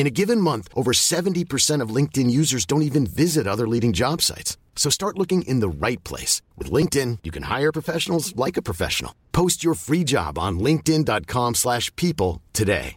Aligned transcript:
In 0.00 0.06
a 0.06 0.16
given 0.22 0.40
month, 0.40 0.68
over 0.74 0.92
70% 0.92 1.82
of 1.82 1.94
LinkedIn 1.94 2.30
users 2.30 2.64
don't 2.64 2.80
even 2.80 3.04
visit 3.06 3.46
other 3.46 3.68
leading 3.68 3.92
job 3.92 4.22
sites. 4.22 4.56
So 4.74 4.88
start 4.88 5.18
looking 5.18 5.42
in 5.42 5.60
the 5.60 5.68
right 5.68 6.02
place. 6.04 6.40
With 6.56 6.72
LinkedIn, 6.72 7.18
you 7.22 7.30
can 7.30 7.42
hire 7.42 7.70
professionals 7.70 8.34
like 8.34 8.56
a 8.56 8.62
professional. 8.62 9.12
Post 9.32 9.62
your 9.62 9.74
free 9.74 10.02
job 10.02 10.38
on 10.38 10.58
linkedin.com 10.58 11.54
slash 11.54 11.94
people 11.96 12.40
today. 12.54 12.96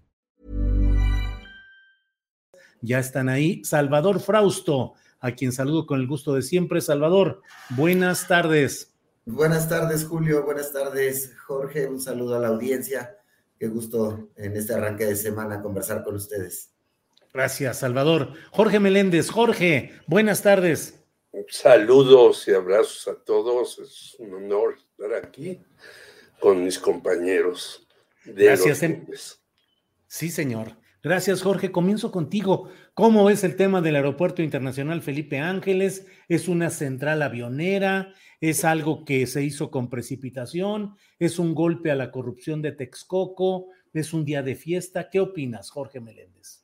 Ya 2.82 3.00
están 3.00 3.28
ahí. 3.28 3.66
Salvador 3.66 4.22
Frausto, 4.22 4.94
a 5.20 5.32
quien 5.32 5.52
saludo 5.52 5.86
con 5.86 6.00
el 6.00 6.08
gusto 6.08 6.34
de 6.34 6.42
siempre. 6.42 6.80
Salvador, 6.80 7.42
buenas 7.72 8.30
tardes. 8.30 8.94
Buenas 9.26 9.68
tardes, 9.68 10.06
Julio. 10.06 10.46
Buenas 10.46 10.72
tardes, 10.72 11.34
Jorge. 11.48 11.86
Un 11.86 12.00
saludo 12.00 12.38
a 12.38 12.40
la 12.40 12.48
audiencia. 12.48 13.18
Qué 13.60 13.68
gusto 13.68 14.30
en 14.38 14.56
este 14.56 14.74
arranque 14.74 15.06
de 15.06 15.18
semana 15.18 15.62
conversar 15.62 16.02
con 16.06 16.16
ustedes. 16.16 16.73
Gracias, 17.34 17.80
Salvador. 17.80 18.34
Jorge 18.52 18.80
Meléndez, 18.80 19.32
Jorge, 19.32 19.92
buenas 20.06 20.44
tardes. 20.44 21.04
Saludos 21.50 22.48
y 22.48 22.52
abrazos 22.52 23.08
a 23.08 23.24
todos. 23.24 23.80
Es 23.80 24.16
un 24.20 24.36
honor 24.36 24.76
estar 24.78 25.16
aquí 25.16 25.60
con 26.40 26.64
mis 26.64 26.78
compañeros. 26.78 27.88
De 28.24 28.46
Gracias. 28.46 28.84
Los 28.84 29.42
sí, 30.06 30.30
señor. 30.30 30.78
Gracias, 31.02 31.42
Jorge. 31.42 31.72
Comienzo 31.72 32.12
contigo. 32.12 32.70
¿Cómo 32.94 33.32
es 33.32 33.44
el 33.44 33.56
tema 33.56 33.82
del 33.82 33.96
Aeropuerto 33.96 34.44
Internacional 34.44 35.02
Felipe 35.02 35.40
Ángeles? 35.40 36.06
¿Es 36.28 36.48
una 36.48 36.70
central 36.70 37.24
avionera? 37.24 38.14
¿Es 38.42 38.64
algo 38.64 39.06
que 39.06 39.26
se 39.26 39.42
hizo 39.44 39.72
con 39.72 39.90
precipitación? 39.90 40.96
¿Es 41.18 41.40
un 41.40 41.56
golpe 41.56 41.90
a 41.90 41.96
la 41.96 42.12
corrupción 42.12 42.62
de 42.62 42.74
Texcoco? 42.74 43.70
¿Es 43.92 44.14
un 44.14 44.24
día 44.24 44.44
de 44.44 44.54
fiesta? 44.54 45.10
¿Qué 45.10 45.20
opinas, 45.20 45.72
Jorge 45.72 46.00
Meléndez? 46.00 46.63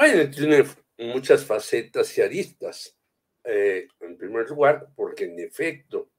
Bueno, 0.00 0.30
tiene 0.30 0.64
muchas 0.96 1.44
facetas 1.44 2.16
y 2.16 2.22
aristas. 2.22 2.96
Eh, 3.42 3.88
en 3.98 4.16
primer 4.16 4.48
lugar, 4.48 4.92
porque 4.94 5.24
en 5.24 5.40
efecto, 5.40 6.12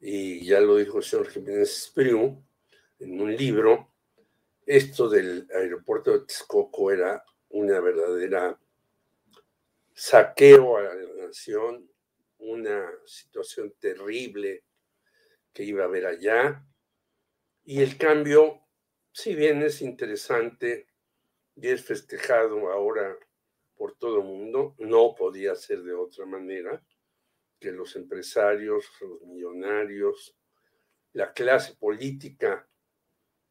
y 0.00 0.44
ya 0.44 0.58
lo 0.58 0.74
dijo 0.74 0.98
el 0.98 1.04
señor 1.04 1.28
Jiménez 1.28 1.70
Espriu 1.70 2.44
en 2.98 3.20
un 3.20 3.36
libro, 3.36 3.94
esto 4.66 5.08
del 5.08 5.46
aeropuerto 5.54 6.10
de 6.10 6.26
Texcoco 6.26 6.90
era 6.90 7.22
una 7.50 7.78
verdadera 7.78 8.58
saqueo 9.94 10.78
a 10.78 10.82
la 10.82 11.26
nación, 11.26 11.88
una 12.38 12.90
situación 13.06 13.72
terrible 13.78 14.64
que 15.52 15.62
iba 15.62 15.84
a 15.84 15.86
haber 15.86 16.06
allá. 16.06 16.66
Y 17.62 17.82
el 17.82 17.96
cambio, 17.96 18.66
si 19.12 19.36
bien 19.36 19.62
es 19.62 19.80
interesante, 19.80 20.89
y 21.60 21.68
es 21.68 21.84
festejado 21.84 22.70
ahora 22.70 23.16
por 23.76 23.96
todo 23.96 24.18
el 24.18 24.24
mundo, 24.24 24.74
no 24.78 25.14
podía 25.14 25.54
ser 25.54 25.82
de 25.82 25.92
otra 25.92 26.24
manera 26.26 26.82
que 27.58 27.70
los 27.70 27.96
empresarios, 27.96 28.86
los 29.00 29.22
millonarios, 29.22 30.36
la 31.12 31.32
clase 31.32 31.74
política, 31.74 32.66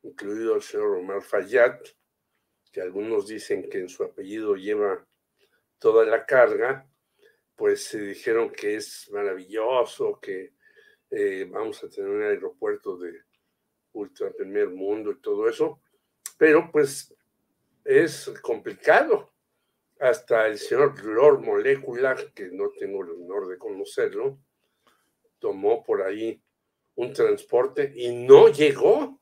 incluido 0.02 0.56
el 0.56 0.62
señor 0.62 0.98
Omar 0.98 1.22
Fayad, 1.22 1.80
que 2.72 2.82
algunos 2.82 3.28
dicen 3.28 3.70
que 3.70 3.80
en 3.80 3.90
su 3.90 4.04
apellido 4.04 4.56
lleva 4.56 5.06
toda 5.78 6.06
la 6.06 6.26
carga, 6.26 6.90
pues 7.56 7.84
se 7.84 8.00
dijeron 8.00 8.52
que 8.52 8.76
es 8.76 9.10
maravilloso, 9.12 10.20
que 10.20 10.54
eh, 11.12 11.48
vamos 11.50 11.84
a 11.84 11.90
tener 11.90 12.10
un 12.10 12.24
aeropuerto 12.24 12.98
de 12.98 13.24
ultra 13.94 14.32
primer 14.32 14.70
mundo 14.70 15.12
y 15.12 15.20
todo 15.20 15.48
eso, 15.50 15.82
pero 16.38 16.70
pues 16.72 17.14
es 17.90 18.32
complicado. 18.44 19.34
Hasta 20.00 20.48
el 20.48 20.60
señor 20.60 21.04
Lord 21.04 21.42
Molecular, 21.42 22.32
que 22.34 22.50
no 22.52 22.70
tengo 22.70 23.04
el 23.04 23.10
honor 23.10 23.48
de 23.48 23.58
conocerlo, 23.58 24.40
tomó 25.40 25.84
por 25.84 26.04
ahí 26.04 26.42
un 26.96 27.12
transporte 27.12 27.92
y 27.96 28.14
no 28.16 28.48
llegó 28.48 29.20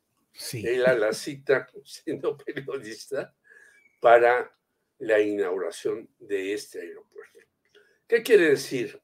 él 0.53 0.85
a 0.85 0.93
la 0.93 1.13
cita 1.13 1.67
siendo 1.83 2.37
periodista 2.37 3.33
para 4.01 4.53
la 4.99 5.19
inauguración 5.19 6.09
de 6.19 6.53
este 6.53 6.81
aeropuerto. 6.81 7.39
¿Qué 8.05 8.21
quiere 8.21 8.49
decir? 8.49 9.01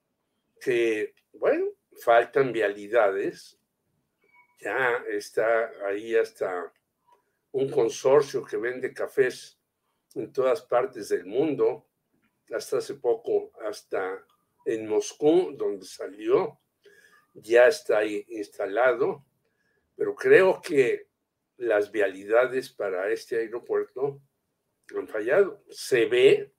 Que, 0.59 1.16
bueno, 1.31 1.68
faltan 2.01 2.51
vialidades, 2.51 3.57
ya 4.59 5.03
está 5.09 5.72
ahí 5.88 6.16
hasta 6.16 6.72
un 7.53 7.69
consorcio 7.69 8.44
que 8.44 8.58
vende 8.58 8.94
cafés 8.94 9.59
en 10.16 10.31
todas 10.31 10.62
partes 10.62 11.09
del 11.09 11.25
mundo, 11.25 11.88
hasta 12.52 12.78
hace 12.78 12.96
poco, 12.96 13.52
hasta 13.66 14.25
en 14.66 14.88
Moscú, 14.88 15.53
donde 15.56 15.86
salió, 15.86 16.59
ya 17.34 17.68
está 17.68 18.00
ahí 18.00 18.25
instalado, 18.30 19.25
pero 19.96 20.16
creo 20.16 20.62
que 20.62 21.08
las 21.58 21.92
vialidades 21.92 22.72
para 22.72 23.09
este 23.12 23.38
aeropuerto 23.38 24.22
han 24.96 25.08
fallado. 25.08 25.63
Se 25.69 26.06
ve 26.06 26.53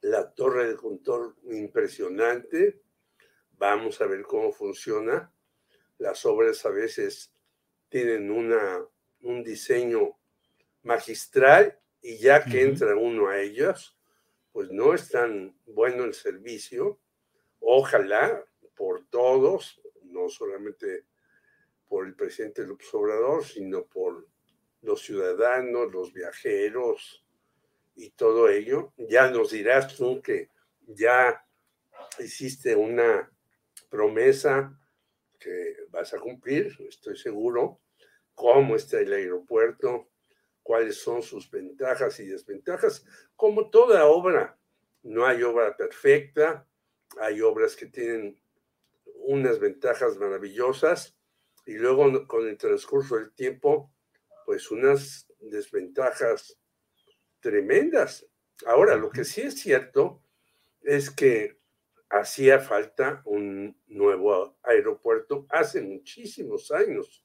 la 0.00 0.32
torre 0.34 0.68
de 0.68 0.76
control 0.76 1.36
impresionante, 1.44 2.82
vamos 3.52 4.00
a 4.00 4.06
ver 4.06 4.22
cómo 4.22 4.52
funciona. 4.52 5.32
Las 5.98 6.24
obras 6.24 6.64
a 6.66 6.70
veces 6.70 7.34
tienen 7.88 8.30
una 8.30 8.84
un 9.22 9.42
diseño 9.42 10.18
magistral 10.82 11.78
y 12.00 12.18
ya 12.18 12.44
que 12.44 12.62
entra 12.62 12.96
uno 12.96 13.28
a 13.28 13.40
ellas, 13.40 13.96
pues 14.52 14.70
no 14.70 14.94
es 14.94 15.08
tan 15.08 15.56
bueno 15.66 16.04
el 16.04 16.14
servicio. 16.14 17.00
Ojalá 17.60 18.44
por 18.76 19.06
todos, 19.06 19.80
no 20.04 20.28
solamente 20.28 21.06
por 21.86 22.06
el 22.06 22.14
presidente 22.14 22.66
López 22.66 22.92
Obrador, 22.94 23.44
sino 23.44 23.84
por 23.86 24.26
los 24.80 25.02
ciudadanos, 25.02 25.92
los 25.92 26.12
viajeros 26.12 27.24
y 27.94 28.10
todo 28.10 28.48
ello. 28.48 28.92
Ya 28.96 29.30
nos 29.30 29.50
dirás 29.52 29.94
tú 29.94 30.20
que 30.20 30.50
ya 30.86 31.46
hiciste 32.18 32.74
una 32.74 33.30
promesa 33.88 34.78
que 35.38 35.76
vas 35.90 36.14
a 36.14 36.18
cumplir, 36.18 36.76
estoy 36.88 37.16
seguro, 37.16 37.81
cómo 38.42 38.74
está 38.74 38.98
el 38.98 39.12
aeropuerto, 39.12 40.10
cuáles 40.64 40.96
son 40.96 41.22
sus 41.22 41.48
ventajas 41.48 42.18
y 42.18 42.26
desventajas. 42.26 43.06
Como 43.36 43.70
toda 43.70 44.04
obra, 44.06 44.58
no 45.04 45.24
hay 45.24 45.44
obra 45.44 45.76
perfecta, 45.76 46.66
hay 47.20 47.40
obras 47.40 47.76
que 47.76 47.86
tienen 47.86 48.42
unas 49.26 49.60
ventajas 49.60 50.18
maravillosas 50.18 51.16
y 51.66 51.74
luego 51.74 52.26
con 52.26 52.48
el 52.48 52.58
transcurso 52.58 53.14
del 53.14 53.32
tiempo, 53.32 53.94
pues 54.44 54.72
unas 54.72 55.28
desventajas 55.38 56.58
tremendas. 57.38 58.26
Ahora, 58.66 58.96
lo 58.96 59.10
que 59.10 59.22
sí 59.22 59.42
es 59.42 59.60
cierto 59.60 60.20
es 60.80 61.12
que 61.12 61.60
hacía 62.10 62.58
falta 62.58 63.22
un 63.24 63.80
nuevo 63.86 64.58
aeropuerto 64.64 65.46
hace 65.48 65.80
muchísimos 65.80 66.72
años. 66.72 67.21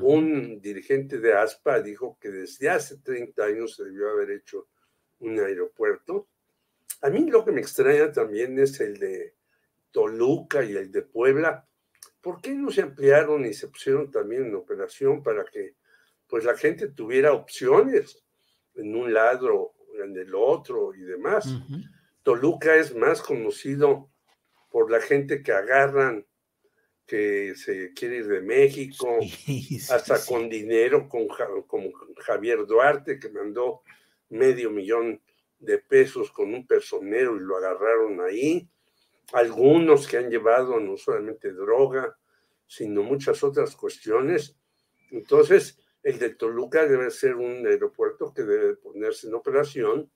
Un 0.00 0.60
dirigente 0.60 1.18
de 1.18 1.34
ASPA 1.34 1.80
dijo 1.80 2.18
que 2.18 2.30
desde 2.30 2.70
hace 2.70 2.98
30 2.98 3.44
años 3.44 3.76
se 3.76 3.84
debió 3.84 4.10
haber 4.10 4.30
hecho 4.30 4.68
un 5.18 5.38
aeropuerto. 5.38 6.28
A 7.02 7.10
mí 7.10 7.30
lo 7.30 7.44
que 7.44 7.52
me 7.52 7.60
extraña 7.60 8.10
también 8.10 8.58
es 8.58 8.80
el 8.80 8.98
de 8.98 9.34
Toluca 9.90 10.64
y 10.64 10.74
el 10.74 10.90
de 10.90 11.02
Puebla. 11.02 11.66
¿Por 12.20 12.40
qué 12.40 12.54
no 12.54 12.70
se 12.70 12.82
ampliaron 12.82 13.44
y 13.44 13.52
se 13.52 13.68
pusieron 13.68 14.10
también 14.10 14.46
en 14.46 14.54
operación 14.54 15.22
para 15.22 15.44
que 15.44 15.76
pues 16.26 16.44
la 16.44 16.56
gente 16.56 16.88
tuviera 16.88 17.34
opciones 17.34 18.24
en 18.74 18.96
un 18.96 19.12
lado, 19.12 19.74
en 20.02 20.16
el 20.16 20.34
otro 20.34 20.94
y 20.94 21.02
demás? 21.02 21.46
Toluca 22.22 22.74
es 22.76 22.96
más 22.96 23.20
conocido 23.20 24.10
por 24.70 24.90
la 24.90 25.00
gente 25.00 25.42
que 25.42 25.52
agarran 25.52 26.26
que 27.06 27.54
se 27.54 27.92
quiere 27.92 28.16
ir 28.16 28.26
de 28.26 28.40
México, 28.40 29.18
hasta 29.90 30.24
con 30.24 30.48
dinero, 30.48 31.08
con, 31.08 31.26
como 31.66 31.90
Javier 32.18 32.66
Duarte, 32.66 33.18
que 33.18 33.28
mandó 33.28 33.82
medio 34.30 34.70
millón 34.70 35.20
de 35.58 35.78
pesos 35.78 36.30
con 36.30 36.54
un 36.54 36.66
personero 36.66 37.36
y 37.36 37.40
lo 37.40 37.56
agarraron 37.56 38.20
ahí. 38.20 38.68
Algunos 39.32 40.06
que 40.06 40.18
han 40.18 40.30
llevado 40.30 40.78
no 40.80 40.96
solamente 40.96 41.52
droga, 41.52 42.16
sino 42.66 43.02
muchas 43.02 43.42
otras 43.42 43.76
cuestiones. 43.76 44.56
Entonces, 45.10 45.78
el 46.02 46.18
de 46.18 46.30
Toluca 46.34 46.86
debe 46.86 47.10
ser 47.10 47.34
un 47.36 47.66
aeropuerto 47.66 48.32
que 48.34 48.42
debe 48.42 48.76
ponerse 48.76 49.26
en 49.26 49.34
operación 49.34 50.10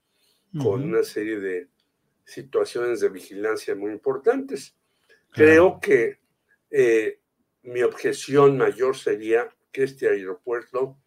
con 0.59 0.83
una 0.83 1.03
serie 1.03 1.39
de 1.39 1.69
situaciones 2.25 3.01
de 3.01 3.09
vigilancia 3.11 3.75
muy 3.75 3.93
importantes. 3.93 4.75
Creo 5.31 5.79
que 5.81 6.19
eh, 6.71 7.21
mi 7.63 7.83
objeción 7.83 8.57
mayor 8.57 8.97
sería 8.97 9.49
que 9.73 9.85
este 9.85 10.09
aeropuerto 10.09 10.99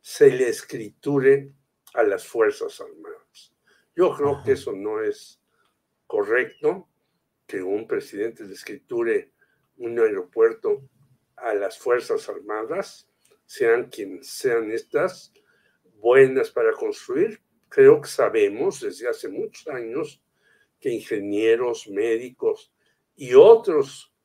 se 0.00 0.30
le 0.30 0.48
escriture 0.48 1.52
a 1.94 2.02
las 2.02 2.26
Fuerzas 2.26 2.80
Armadas. 2.80 3.54
Yo 3.94 4.14
creo 4.14 4.42
que 4.44 4.52
eso 4.52 4.72
no 4.72 5.02
es 5.02 5.40
correcto, 6.06 6.88
que 7.46 7.62
un 7.62 7.86
presidente 7.86 8.44
le 8.44 8.54
escriture 8.54 9.32
un 9.78 9.98
aeropuerto 9.98 10.88
a 11.36 11.54
las 11.54 11.78
Fuerzas 11.78 12.28
Armadas, 12.28 13.08
sean 13.44 13.88
quienes 13.88 14.28
sean 14.28 14.70
estas, 14.70 15.32
buenas 15.98 16.50
para 16.50 16.72
construir. 16.72 17.40
Creo 17.68 18.00
que 18.00 18.08
sabemos 18.08 18.80
desde 18.80 19.08
hace 19.08 19.28
muchos 19.28 19.66
años 19.68 20.22
que 20.80 20.90
ingenieros, 20.90 21.88
médicos 21.88 22.72
y 23.14 23.34
otros 23.34 24.15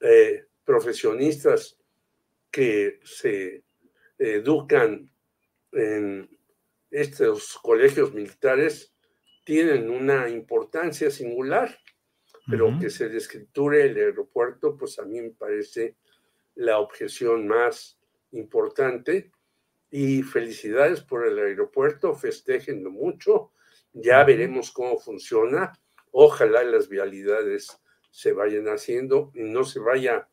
eh, 0.00 0.44
profesionistas 0.64 1.76
que 2.50 3.00
se 3.04 3.64
educan 4.18 5.10
en 5.72 6.28
estos 6.90 7.58
colegios 7.58 8.14
militares 8.14 8.94
tienen 9.44 9.90
una 9.90 10.28
importancia 10.28 11.10
singular, 11.10 11.78
pero 12.46 12.70
que 12.80 12.90
se 12.90 13.08
descriture 13.08 13.84
el 13.84 13.96
aeropuerto, 13.96 14.76
pues 14.76 14.98
a 14.98 15.04
mí 15.04 15.20
me 15.20 15.30
parece 15.30 15.96
la 16.54 16.78
objeción 16.78 17.46
más 17.46 17.98
importante. 18.32 19.32
Y 19.90 20.22
felicidades 20.22 21.00
por 21.00 21.26
el 21.26 21.38
aeropuerto, 21.38 22.14
festejenlo 22.14 22.90
mucho, 22.90 23.52
ya 23.94 24.22
veremos 24.24 24.70
cómo 24.70 24.98
funciona. 24.98 25.72
Ojalá 26.10 26.62
las 26.62 26.90
vialidades 26.90 27.80
se 28.10 28.32
vayan 28.32 28.66
haciendo 28.66 29.30
y 29.34 29.42
no 29.42 29.64
se 29.64 29.80
vaya 29.80 30.28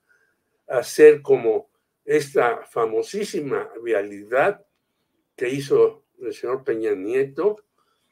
a 0.68 0.78
hacer 0.78 1.22
como 1.22 1.70
esta 2.04 2.66
famosísima 2.66 3.70
vialidad 3.84 4.66
que 5.36 5.50
hizo 5.50 6.06
el 6.20 6.34
señor 6.34 6.64
Peña 6.64 6.94
Nieto 6.94 7.66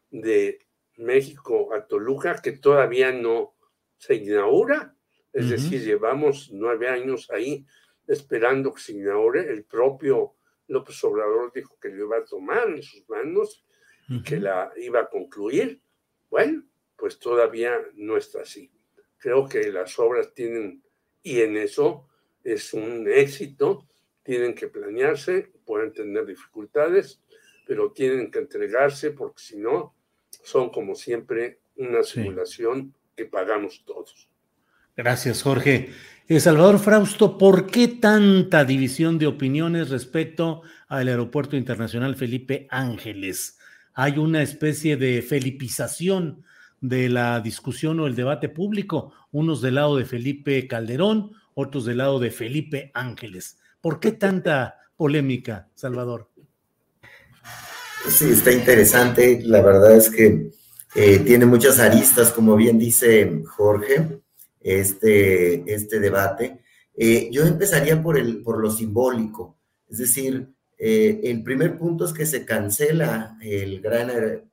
de 0.10 0.60
México 0.98 1.74
a 1.74 1.86
Toluca, 1.86 2.42
que 2.42 2.54
todavía 2.54 3.12
no 3.12 3.56
se 3.98 4.16
inaugura. 4.16 4.96
Es 5.32 5.50
decir, 5.50 5.84
llevamos 5.84 6.52
nueve 6.52 6.88
años 6.88 7.30
ahí 7.32 7.66
esperando 8.08 8.74
que 8.74 8.82
se 8.82 8.94
inaugure. 8.94 9.50
El 9.50 9.64
propio 9.64 10.36
López 10.68 11.04
Obrador 11.04 11.52
dijo 11.54 11.78
que 11.80 11.90
lo 11.90 12.06
iba 12.06 12.18
a 12.18 12.26
tomar 12.26 12.70
en 12.70 12.84
sus 12.84 13.08
manos 13.10 13.66
y 14.08 14.22
que 14.22 14.38
la 14.40 14.72
iba 14.78 15.02
a 15.02 15.10
concluir. 15.10 15.82
Bueno, 16.30 16.64
pues 16.96 17.18
todavía 17.18 17.80
no 17.96 18.18
está 18.18 18.42
así. 18.42 18.72
Creo 19.24 19.48
que 19.48 19.72
las 19.72 19.98
obras 20.00 20.34
tienen, 20.34 20.84
y 21.22 21.40
en 21.40 21.56
eso 21.56 22.10
es 22.44 22.74
un 22.74 23.08
éxito, 23.10 23.88
tienen 24.22 24.54
que 24.54 24.68
planearse, 24.68 25.50
pueden 25.66 25.94
tener 25.94 26.26
dificultades, 26.26 27.22
pero 27.66 27.94
tienen 27.94 28.30
que 28.30 28.40
entregarse 28.40 29.12
porque 29.12 29.42
si 29.42 29.56
no, 29.56 29.96
son 30.44 30.72
como 30.72 30.94
siempre 30.94 31.60
una 31.78 32.04
simulación 32.04 32.94
que 33.16 33.24
pagamos 33.24 33.86
todos. 33.86 34.28
Gracias, 34.98 35.42
Jorge. 35.42 35.92
Eh, 36.28 36.42
Salvador 36.42 36.80
Frausto, 36.80 37.38
¿por 37.38 37.68
qué 37.68 37.88
tanta 37.88 38.66
división 38.66 39.20
de 39.20 39.28
opiniones 39.28 39.90
respecto 39.90 40.64
al 40.90 41.08
Aeropuerto 41.08 41.56
Internacional 41.56 42.18
Felipe 42.18 42.68
Ángeles? 42.70 43.58
Hay 43.94 44.18
una 44.18 44.42
especie 44.42 44.98
de 44.98 45.22
felipización 45.22 46.44
de 46.84 47.08
la 47.08 47.40
discusión 47.40 48.02
o 48.02 48.08
el 48.08 48.16
debate 48.16 48.50
público, 48.50 49.14
unos 49.32 49.62
del 49.62 49.76
lado 49.76 49.96
de 49.96 50.04
Felipe 50.04 50.68
Calderón, 50.68 51.32
otros 51.54 51.86
del 51.86 52.00
lado 52.00 52.20
de 52.20 52.30
Felipe 52.30 52.92
Ángeles. 52.94 53.58
¿Por 53.80 54.02
qué 54.02 54.12
tanta 54.12 54.82
polémica, 54.98 55.70
Salvador? 55.76 56.30
Sí, 58.10 58.32
está 58.32 58.52
interesante. 58.52 59.42
La 59.46 59.62
verdad 59.62 59.96
es 59.96 60.10
que 60.10 60.52
eh, 60.94 61.20
tiene 61.20 61.46
muchas 61.46 61.80
aristas, 61.80 62.34
como 62.34 62.58
bien 62.58 62.78
dice 62.78 63.44
Jorge, 63.46 64.20
este, 64.60 65.64
este 65.74 66.02
debate. 66.02 66.60
Eh, 66.98 67.30
yo 67.32 67.46
empezaría 67.46 68.04
por, 68.04 68.18
el, 68.18 68.44
por 68.44 68.60
lo 68.60 68.70
simbólico, 68.70 69.58
es 69.90 70.00
decir, 70.00 70.50
eh, 70.78 71.22
el 71.24 71.44
primer 71.44 71.78
punto 71.78 72.04
es 72.04 72.12
que 72.12 72.26
se 72.26 72.44
cancela 72.44 73.38
el 73.42 73.80
gran 73.80 74.12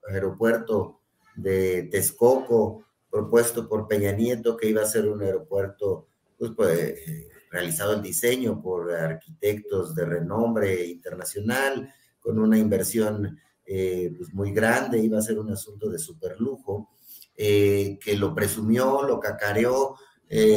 aeropuerto 0.09 1.00
de 1.42 1.84
Texcoco, 1.84 2.84
propuesto 3.10 3.69
por 3.69 3.88
Peña 3.88 4.12
Nieto, 4.12 4.56
que 4.56 4.69
iba 4.69 4.82
a 4.82 4.87
ser 4.87 5.08
un 5.08 5.22
aeropuerto, 5.22 6.08
pues, 6.38 6.52
pues 6.56 6.78
eh, 6.78 7.28
realizado 7.50 7.94
el 7.94 8.02
diseño 8.02 8.62
por 8.62 8.92
arquitectos 8.92 9.94
de 9.94 10.04
renombre 10.04 10.87
internacional, 10.87 11.92
con 12.20 12.38
una 12.38 12.58
inversión 12.58 13.38
eh, 13.64 14.12
pues 14.16 14.32
muy 14.32 14.52
grande, 14.52 14.98
iba 14.98 15.19
a 15.19 15.22
ser 15.22 15.38
un 15.38 15.50
asunto 15.50 15.88
de 15.88 15.98
superlujo, 15.98 16.90
eh, 17.37 17.98
que 18.00 18.16
lo 18.16 18.34
presumió, 18.34 19.02
lo 19.02 19.19
cacareó, 19.19 19.97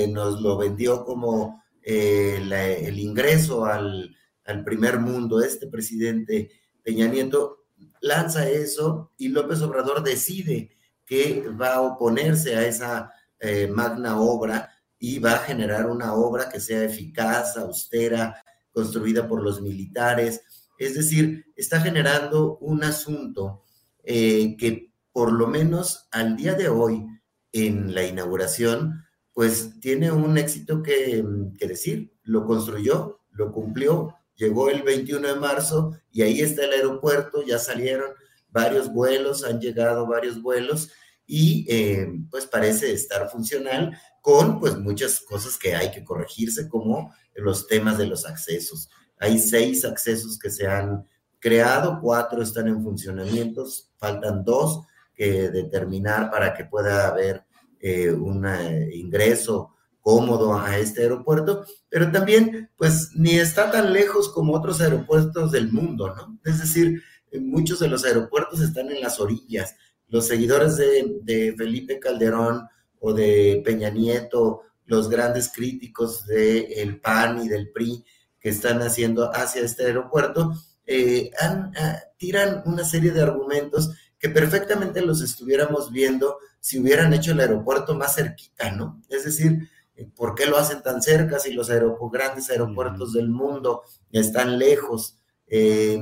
nos 0.09 0.39
lo 0.39 0.55
vendió 0.55 1.03
como 1.03 1.63
el 1.81 2.99
ingreso 2.99 3.65
al, 3.65 4.15
al 4.45 4.63
primer 4.63 4.99
mundo. 4.99 5.41
Este 5.41 5.65
presidente 5.65 6.51
Peña 6.83 7.07
Nieto 7.07 7.62
lanza 8.03 8.49
eso 8.49 9.11
y 9.17 9.29
López 9.29 9.61
Obrador 9.61 10.03
decide 10.03 10.69
que 11.05 11.47
va 11.49 11.75
a 11.75 11.81
oponerse 11.81 12.55
a 12.55 12.65
esa 12.67 13.11
eh, 13.39 13.67
magna 13.67 14.19
obra 14.19 14.69
y 14.99 15.19
va 15.19 15.33
a 15.33 15.39
generar 15.39 15.89
una 15.89 16.13
obra 16.13 16.49
que 16.49 16.59
sea 16.59 16.83
eficaz, 16.83 17.57
austera, 17.57 18.43
construida 18.71 19.27
por 19.27 19.41
los 19.41 19.61
militares. 19.61 20.41
Es 20.77 20.95
decir, 20.95 21.45
está 21.55 21.79
generando 21.79 22.57
un 22.57 22.83
asunto 22.83 23.63
eh, 24.03 24.57
que 24.57 24.93
por 25.13 25.31
lo 25.31 25.47
menos 25.47 26.07
al 26.11 26.35
día 26.35 26.55
de 26.55 26.67
hoy, 26.67 27.05
en 27.53 27.93
la 27.93 28.05
inauguración, 28.05 29.05
pues 29.31 29.79
tiene 29.79 30.11
un 30.11 30.37
éxito 30.37 30.83
que, 30.83 31.23
que 31.57 31.67
decir. 31.67 32.13
Lo 32.23 32.45
construyó, 32.45 33.21
lo 33.31 33.51
cumplió, 33.51 34.15
llegó 34.35 34.69
el 34.69 34.83
21 34.83 35.27
de 35.27 35.35
marzo 35.35 35.97
y 36.11 36.21
ahí 36.21 36.41
está 36.41 36.65
el 36.65 36.73
aeropuerto, 36.73 37.43
ya 37.43 37.59
salieron 37.59 38.11
varios 38.49 38.91
vuelos, 38.91 39.43
han 39.43 39.59
llegado 39.59 40.07
varios 40.07 40.41
vuelos 40.41 40.91
y 41.25 41.65
eh, 41.69 42.07
pues 42.29 42.45
parece 42.45 42.93
estar 42.93 43.29
funcional 43.29 43.97
con 44.21 44.59
pues 44.59 44.77
muchas 44.77 45.19
cosas 45.19 45.57
que 45.57 45.75
hay 45.75 45.91
que 45.91 46.03
corregirse 46.03 46.69
como 46.69 47.13
los 47.35 47.67
temas 47.67 47.97
de 47.97 48.07
los 48.07 48.25
accesos. 48.25 48.89
Hay 49.19 49.39
seis 49.39 49.85
accesos 49.85 50.37
que 50.37 50.49
se 50.49 50.67
han 50.67 51.07
creado, 51.39 51.99
cuatro 52.01 52.41
están 52.41 52.67
en 52.67 52.83
funcionamiento, 52.83 53.65
faltan 53.97 54.43
dos 54.43 54.81
que 55.15 55.49
determinar 55.49 56.31
para 56.31 56.53
que 56.53 56.65
pueda 56.65 57.07
haber 57.07 57.45
eh, 57.79 58.11
un 58.11 58.45
eh, 58.45 58.89
ingreso 58.93 59.72
cómodo 60.03 60.59
a 60.59 60.77
este 60.77 61.03
aeropuerto, 61.03 61.65
pero 61.89 62.11
también 62.11 62.69
pues 62.75 63.11
ni 63.15 63.39
está 63.39 63.71
tan 63.71 63.93
lejos 63.93 64.29
como 64.29 64.53
otros 64.53 64.81
aeropuertos 64.81 65.51
del 65.51 65.71
mundo, 65.71 66.13
¿no? 66.13 66.37
Es 66.43 66.59
decir, 66.59 67.01
muchos 67.39 67.79
de 67.79 67.87
los 67.87 68.03
aeropuertos 68.03 68.59
están 68.59 68.91
en 68.91 69.01
las 69.01 69.19
orillas. 69.21 69.75
Los 70.09 70.27
seguidores 70.27 70.75
de, 70.75 71.55
Felipe 71.57 71.99
Calderón 71.99 72.67
o 72.99 73.13
de 73.13 73.61
Peña 73.65 73.89
Nieto, 73.89 74.63
los 74.85 75.09
grandes 75.09 75.49
críticos 75.53 76.27
del 76.27 76.99
PAN 76.99 77.41
y 77.41 77.47
del 77.47 77.71
PRI 77.71 78.03
que 78.41 78.49
están 78.49 78.81
haciendo 78.81 79.33
hacia 79.33 79.61
este 79.61 79.85
aeropuerto, 79.85 80.53
eh, 80.85 81.31
ah, 81.39 81.97
tiran 82.17 82.61
una 82.65 82.83
serie 82.83 83.11
de 83.11 83.21
argumentos 83.21 83.91
que 84.19 84.27
perfectamente 84.27 85.01
los 85.01 85.21
estuviéramos 85.21 85.93
viendo 85.93 86.37
si 86.59 86.77
hubieran 86.79 87.13
hecho 87.13 87.31
el 87.31 87.39
aeropuerto 87.39 87.95
más 87.95 88.15
cerquita, 88.15 88.71
¿no? 88.71 89.01
Es 89.09 89.23
decir, 89.23 89.51
eh, 89.53 89.67
¿por 90.15 90.35
qué 90.35 90.45
lo 90.45 90.57
hacen 90.57 90.81
tan 90.81 91.01
cerca 91.01 91.39
si 91.39 91.53
los 91.53 91.69
grandes 91.69 92.49
aeropuertos 92.49 93.13
del 93.13 93.29
mundo 93.29 93.83
están 94.11 94.57
lejos? 94.57 95.17
Eh, 95.47 95.99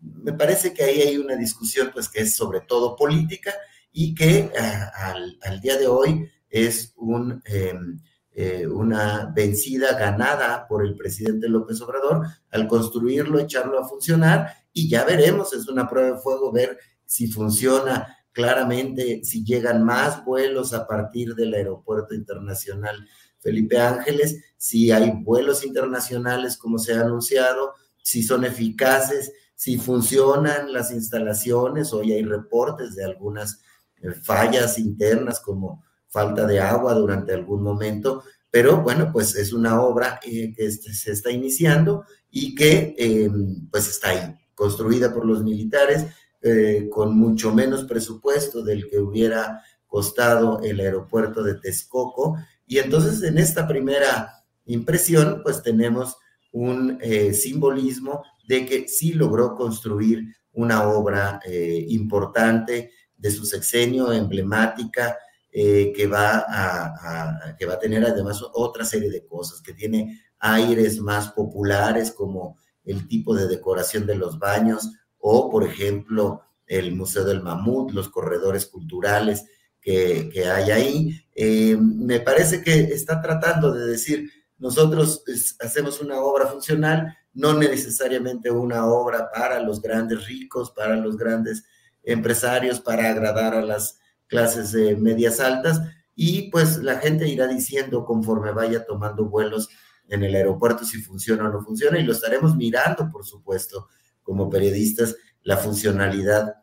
me 0.00 0.32
parece 0.32 0.72
que 0.72 0.84
ahí 0.84 1.00
hay 1.00 1.16
una 1.16 1.36
discusión 1.36 1.90
pues 1.92 2.08
que 2.08 2.22
es 2.22 2.36
sobre 2.36 2.60
todo 2.60 2.96
política 2.96 3.52
y 3.92 4.14
que 4.14 4.50
al, 4.94 5.60
día 5.60 5.76
de 5.76 5.86
hoy 5.86 6.30
es 6.48 6.92
un, 6.96 7.42
em, 7.44 8.00
eh, 8.32 8.66
una 8.66 9.30
vencida 9.34 9.98
ganada 9.98 10.66
por 10.66 10.84
el 10.84 10.96
presidente 10.96 11.48
López 11.48 11.80
Obrador 11.82 12.26
al 12.50 12.66
construirlo, 12.66 13.38
echarlo 13.38 13.78
a 13.78 13.88
funcionar 13.88 14.54
y 14.72 14.88
ya 14.88 15.04
veremos, 15.04 15.52
es 15.52 15.68
una 15.68 15.88
prueba 15.88 16.16
de 16.16 16.22
fuego 16.22 16.50
ver 16.50 16.78
si 17.04 17.26
funciona 17.26 18.16
claramente, 18.32 19.22
si 19.24 19.44
llegan 19.44 19.84
más 19.84 20.24
vuelos 20.24 20.72
a 20.72 20.86
partir 20.86 21.34
del 21.34 21.52
aeropuerto 21.52 22.14
internacional 22.14 23.06
Felipe 23.42 23.78
Ángeles, 23.78 24.40
si 24.56 24.92
hay 24.92 25.10
vuelos 25.10 25.66
internacionales 25.66 26.56
como 26.56 26.78
se 26.78 26.94
ha 26.94 27.00
anunciado, 27.00 27.74
si 28.02 28.22
son 28.22 28.44
eficaces, 28.44 29.32
si 29.54 29.78
funcionan 29.78 30.72
las 30.72 30.90
instalaciones, 30.92 31.92
hoy 31.92 32.12
hay 32.12 32.22
reportes 32.24 32.94
de 32.94 33.04
algunas 33.04 33.60
eh, 34.00 34.12
fallas 34.12 34.78
internas 34.78 35.40
como 35.40 35.84
falta 36.08 36.46
de 36.46 36.60
agua 36.60 36.94
durante 36.94 37.32
algún 37.32 37.62
momento, 37.62 38.22
pero 38.50 38.82
bueno, 38.82 39.10
pues 39.12 39.34
es 39.34 39.52
una 39.52 39.80
obra 39.80 40.20
eh, 40.22 40.52
que 40.54 40.66
este, 40.66 40.92
se 40.92 41.12
está 41.12 41.30
iniciando 41.30 42.04
y 42.30 42.54
que 42.54 42.94
em, 42.98 43.68
pues 43.70 43.88
está 43.88 44.10
ahí, 44.10 44.34
construida 44.54 45.12
por 45.12 45.24
los 45.24 45.42
militares, 45.42 46.06
eh, 46.42 46.88
con 46.90 47.16
mucho 47.16 47.52
menos 47.54 47.84
presupuesto 47.84 48.62
del 48.62 48.88
que 48.90 48.98
hubiera 48.98 49.62
costado 49.86 50.60
el 50.62 50.80
aeropuerto 50.80 51.42
de 51.42 51.54
Texcoco. 51.54 52.36
Y 52.66 52.78
entonces 52.78 53.22
en 53.22 53.38
esta 53.38 53.66
primera 53.66 54.44
impresión, 54.66 55.40
pues 55.42 55.62
tenemos 55.62 56.16
un 56.52 56.98
simbolismo 57.32 58.22
de 58.46 58.66
que 58.66 58.88
sí 58.88 59.14
logró 59.14 59.54
construir 59.54 60.24
una 60.52 60.88
obra 60.88 61.40
importante, 61.88 62.90
de 63.16 63.30
su 63.30 63.46
sexenio 63.46 64.12
emblemática, 64.12 65.16
eh, 65.54 65.92
que, 65.94 66.06
va 66.06 66.46
a, 66.48 67.54
que 67.58 67.66
va 67.66 67.74
a 67.74 67.78
tener 67.78 68.02
además 68.04 68.42
otra 68.54 68.86
serie 68.86 69.10
de 69.10 69.26
cosas, 69.26 69.60
que 69.60 69.74
tiene 69.74 70.18
aires 70.38 70.98
más 70.98 71.30
populares 71.32 72.10
como 72.10 72.56
el 72.84 73.06
tipo 73.06 73.34
de 73.34 73.46
decoración 73.46 74.06
de 74.06 74.14
los 74.14 74.38
baños 74.38 74.90
o, 75.18 75.50
por 75.50 75.64
ejemplo, 75.64 76.40
el 76.66 76.96
Museo 76.96 77.24
del 77.24 77.42
Mamut, 77.42 77.92
los 77.92 78.08
corredores 78.08 78.64
culturales 78.64 79.44
que, 79.82 80.30
hay 80.46 80.70
ahí. 80.70 81.26
Eh, 81.34 81.76
me 81.76 82.20
parece 82.20 82.62
que 82.62 82.72
está 82.72 83.20
tratando 83.20 83.74
de 83.74 83.86
decir, 83.86 84.30
nosotros 84.58 85.24
hacemos 85.60 86.00
una 86.00 86.20
obra 86.20 86.46
funcional, 86.46 87.14
no 87.34 87.52
necesariamente 87.54 88.50
una 88.50 88.86
obra 88.86 89.30
para 89.30 89.60
los 89.60 89.82
grandes 89.82 90.26
ricos, 90.26 90.70
para 90.70 90.96
los 90.96 91.16
grandes 91.16 91.64
empresarios 92.02 92.80
para 92.80 93.10
agradar 93.10 93.54
a 93.54 93.62
las 93.62 93.98
clases 94.26 94.72
medias 94.98 95.40
altas 95.40 95.80
y 96.14 96.50
pues 96.50 96.78
la 96.78 96.98
gente 96.98 97.28
irá 97.28 97.46
diciendo 97.46 98.04
conforme 98.04 98.52
vaya 98.52 98.84
tomando 98.84 99.26
vuelos 99.26 99.68
en 100.08 100.24
el 100.24 100.34
aeropuerto 100.34 100.84
si 100.84 101.00
funciona 101.00 101.48
o 101.48 101.52
no 101.52 101.62
funciona 101.62 101.98
y 101.98 102.04
lo 102.04 102.12
estaremos 102.12 102.56
mirando, 102.56 103.10
por 103.10 103.24
supuesto, 103.24 103.88
como 104.22 104.50
periodistas, 104.50 105.16
la 105.42 105.56
funcionalidad 105.56 106.61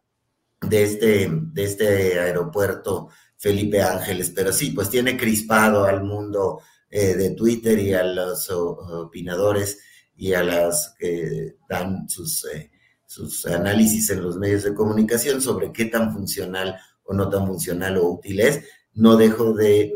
de 0.61 0.83
este, 0.83 1.29
de 1.31 1.63
este 1.63 2.19
aeropuerto 2.19 3.09
Felipe 3.37 3.81
Ángeles, 3.81 4.31
pero 4.35 4.51
sí, 4.51 4.71
pues 4.71 4.89
tiene 4.89 5.17
crispado 5.17 5.85
al 5.85 6.03
mundo 6.03 6.61
eh, 6.89 7.15
de 7.15 7.31
Twitter 7.31 7.79
y 7.79 7.93
a 7.93 8.03
los 8.03 8.49
opinadores 8.49 9.79
y 10.15 10.33
a 10.33 10.43
las 10.43 10.93
que 10.99 11.55
dan 11.67 12.09
sus... 12.09 12.45
Eh, 12.45 12.71
sus 13.09 13.43
análisis 13.47 14.11
en 14.11 14.21
los 14.21 14.37
medios 14.37 14.61
de 14.61 14.75
comunicación 14.75 15.41
sobre 15.41 15.71
qué 15.71 15.85
tan 15.85 16.13
funcional 16.13 16.79
o 17.03 17.15
no 17.15 17.27
tan 17.27 17.47
funcional 17.47 17.97
o 17.97 18.11
útil 18.11 18.39
es. 18.39 18.63
No 18.93 19.17
dejo 19.17 19.51
de, 19.53 19.91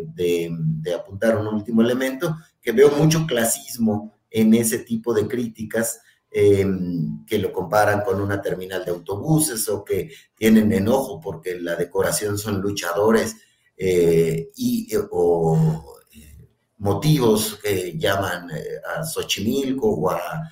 apuntar 1.00 1.38
un 1.38 1.46
último 1.46 1.84
elemento, 1.84 2.36
que 2.60 2.72
veo 2.72 2.90
mucho 2.90 3.28
clasismo 3.28 4.18
en 4.32 4.56
ese 4.56 4.80
tipo 4.80 5.14
de 5.14 5.28
críticas 5.28 6.00
em, 6.34 7.26
que 7.26 7.38
lo 7.38 7.54
comparan 7.54 8.02
con 8.02 8.20
una 8.20 8.42
terminal 8.42 8.84
de 8.84 8.92
autobuses 8.92 9.70
o 9.70 9.84
que 9.84 10.12
tienen 10.36 10.72
enojo 10.74 11.22
porque 11.22 11.60
la 11.60 11.76
decoración 11.76 12.38
son 12.38 12.60
luchadores 12.60 13.38
eh, 13.78 14.50
y, 14.56 14.90
o 15.12 15.96
eh, 16.12 16.48
motivos 16.80 17.60
que 17.62 17.98
llaman 17.98 18.50
eh, 18.52 18.82
a 18.98 19.04
Xochimilco 19.06 19.90
o 19.90 20.10
a 20.10 20.50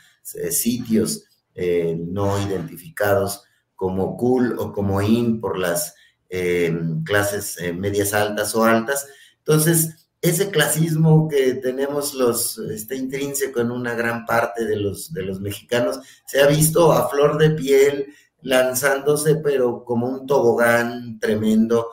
sitios 0.50 1.24
eh, 1.54 1.98
no 2.00 2.40
identificados 2.42 3.44
como 3.76 4.16
cool 4.16 4.58
o 4.58 4.72
como 4.72 5.02
in 5.02 5.42
por 5.42 5.58
las 5.58 5.96
eh, 6.30 6.74
clases 7.04 7.58
eh, 7.60 7.74
medias 7.74 8.14
altas 8.14 8.56
o 8.56 8.64
altas. 8.64 9.08
Entonces, 9.40 10.10
ese 10.22 10.52
clasismo 10.52 11.28
que 11.28 11.56
tenemos 11.56 12.14
los, 12.14 12.58
está 12.60 12.94
intrínseco 12.96 13.60
en 13.60 13.72
una 13.72 13.96
gran 13.96 14.26
parte 14.26 14.66
de 14.66 14.76
los, 14.76 15.12
de 15.12 15.24
los 15.24 15.42
mexicanos, 15.42 16.00
se 16.26 16.42
ha 16.42 16.48
visto 16.48 16.92
a 16.92 17.10
flor 17.10 17.38
de 17.40 17.52
piel 17.52 18.14
lanzándose, 18.42 19.36
pero 19.36 19.84
como 19.84 20.08
un 20.08 20.28
tobogán 20.28 21.20
tremendo 21.20 21.88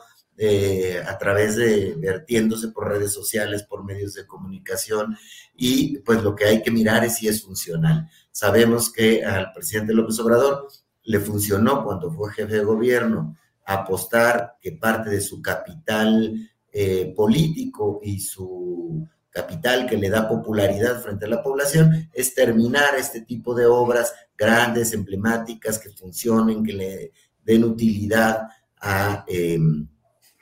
a 1.05 1.17
través 1.17 1.57
de 1.57 1.95
vertiéndose 1.97 2.69
por 2.69 2.87
redes 2.87 3.11
sociales, 3.11 3.63
por 3.63 3.83
medios 3.83 4.13
de 4.13 4.25
comunicación, 4.25 5.17
y 5.53 5.97
pues 5.99 6.23
lo 6.23 6.33
que 6.33 6.45
hay 6.45 6.61
que 6.61 6.71
mirar 6.71 7.03
es 7.03 7.17
si 7.17 7.27
es 7.27 7.43
funcional. 7.43 8.09
Sabemos 8.31 8.89
que 8.89 9.25
al 9.25 9.51
presidente 9.51 9.93
López 9.93 10.17
Obrador 10.19 10.69
le 11.03 11.19
funcionó 11.19 11.83
cuando 11.83 12.09
fue 12.09 12.31
jefe 12.31 12.53
de 12.53 12.63
gobierno 12.63 13.37
apostar 13.65 14.55
que 14.61 14.71
parte 14.71 15.09
de 15.09 15.19
su 15.19 15.41
capital 15.41 16.49
eh, 16.71 17.13
político 17.15 17.99
y 18.03 18.19
su 18.19 19.07
capital 19.29 19.87
que 19.87 19.97
le 19.97 20.09
da 20.09 20.27
popularidad 20.27 21.01
frente 21.01 21.25
a 21.25 21.29
la 21.29 21.43
población 21.43 22.09
es 22.13 22.33
terminar 22.33 22.95
este 22.97 23.21
tipo 23.21 23.53
de 23.55 23.65
obras 23.65 24.13
grandes, 24.37 24.93
emblemáticas, 24.93 25.79
que 25.79 25.89
funcionen, 25.89 26.63
que 26.63 26.73
le 26.73 27.13
den 27.43 27.63
utilidad 27.63 28.47
a, 28.81 29.25
em, 29.27 29.87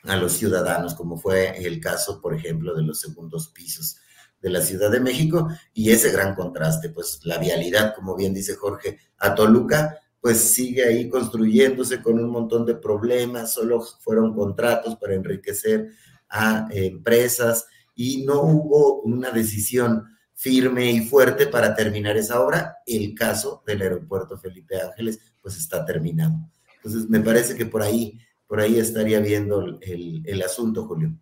a 0.03 0.15
los 0.15 0.33
ciudadanos, 0.33 0.95
como 0.95 1.17
fue 1.17 1.57
el 1.65 1.79
caso, 1.79 2.21
por 2.21 2.33
ejemplo, 2.33 2.75
de 2.75 2.83
los 2.83 2.99
segundos 2.99 3.49
pisos 3.49 3.97
de 4.41 4.49
la 4.49 4.61
Ciudad 4.61 4.91
de 4.91 4.99
México 4.99 5.47
y 5.73 5.91
ese 5.91 6.11
gran 6.11 6.35
contraste, 6.35 6.89
pues 6.89 7.19
la 7.23 7.37
vialidad, 7.37 7.95
como 7.95 8.15
bien 8.15 8.33
dice 8.33 8.55
Jorge, 8.55 8.99
a 9.17 9.33
Toluca, 9.33 9.99
pues 10.21 10.37
sigue 10.37 10.85
ahí 10.85 11.09
construyéndose 11.09 12.01
con 12.01 12.19
un 12.19 12.29
montón 12.29 12.65
de 12.65 12.75
problemas, 12.75 13.53
solo 13.53 13.81
fueron 13.81 14.33
contratos 14.35 14.95
para 14.97 15.15
enriquecer 15.15 15.89
a 16.29 16.67
empresas 16.71 17.65
y 17.95 18.25
no 18.25 18.41
hubo 18.41 19.01
una 19.01 19.31
decisión 19.31 20.05
firme 20.33 20.91
y 20.91 21.01
fuerte 21.01 21.47
para 21.47 21.75
terminar 21.75 22.15
esa 22.15 22.41
obra. 22.41 22.77
El 22.85 23.15
caso 23.15 23.63
del 23.65 23.81
aeropuerto 23.81 24.37
Felipe 24.37 24.79
Ángeles, 24.79 25.19
pues 25.41 25.57
está 25.57 25.83
terminado. 25.83 26.35
Entonces, 26.75 27.09
me 27.09 27.19
parece 27.19 27.55
que 27.55 27.65
por 27.65 27.81
ahí, 27.81 28.19
por 28.45 28.59
ahí 28.59 28.77
estaría 28.77 29.19
viendo 29.19 29.79
el, 29.81 30.21
el 30.25 30.41
asunto, 30.43 30.85
Julio. 30.85 31.17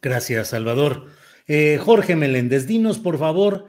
Gracias, 0.00 0.48
Salvador. 0.48 1.06
Eh, 1.46 1.78
Jorge 1.80 2.14
Meléndez, 2.14 2.66
dinos 2.66 2.98
por 2.98 3.18
favor, 3.18 3.66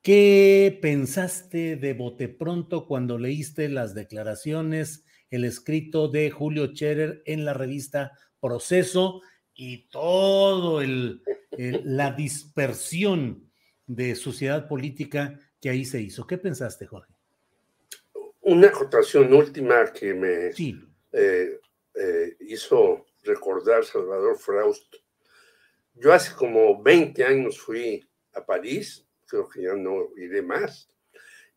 ¿qué 0.00 0.78
pensaste 0.80 1.76
de 1.76 1.92
bote 1.92 2.28
pronto 2.28 2.86
cuando 2.86 3.18
leíste 3.18 3.68
las 3.68 3.94
declaraciones, 3.94 5.04
el 5.30 5.44
escrito 5.44 6.08
de 6.08 6.30
Julio 6.30 6.68
Scherer 6.68 7.22
en 7.26 7.44
la 7.44 7.52
revista 7.52 8.12
Proceso 8.40 9.20
y 9.56 9.88
todo 9.88 10.80
el, 10.80 11.22
la 11.56 12.12
dispersión 12.12 13.50
de 13.86 14.14
sociedad 14.14 14.68
política 14.68 15.38
que 15.60 15.70
ahí 15.70 15.84
se 15.84 16.00
hizo? 16.00 16.26
¿Qué 16.26 16.38
pensaste, 16.38 16.86
Jorge? 16.86 17.12
Una 18.42 18.68
acotación 18.68 19.32
última 19.32 19.92
que 19.92 20.14
me 20.14 20.50
eh, 21.12 21.60
eh, 21.94 22.36
hizo 22.40 23.06
recordar 23.24 23.84
Salvador 23.84 24.38
Fraust 24.38 24.94
yo 25.98 26.12
hace 26.12 26.34
como 26.34 26.82
20 26.82 27.24
años 27.24 27.58
fui 27.58 28.06
a 28.34 28.44
París, 28.44 29.06
creo 29.26 29.48
que 29.48 29.62
ya 29.62 29.74
no 29.74 30.10
iré 30.16 30.42
más, 30.42 30.88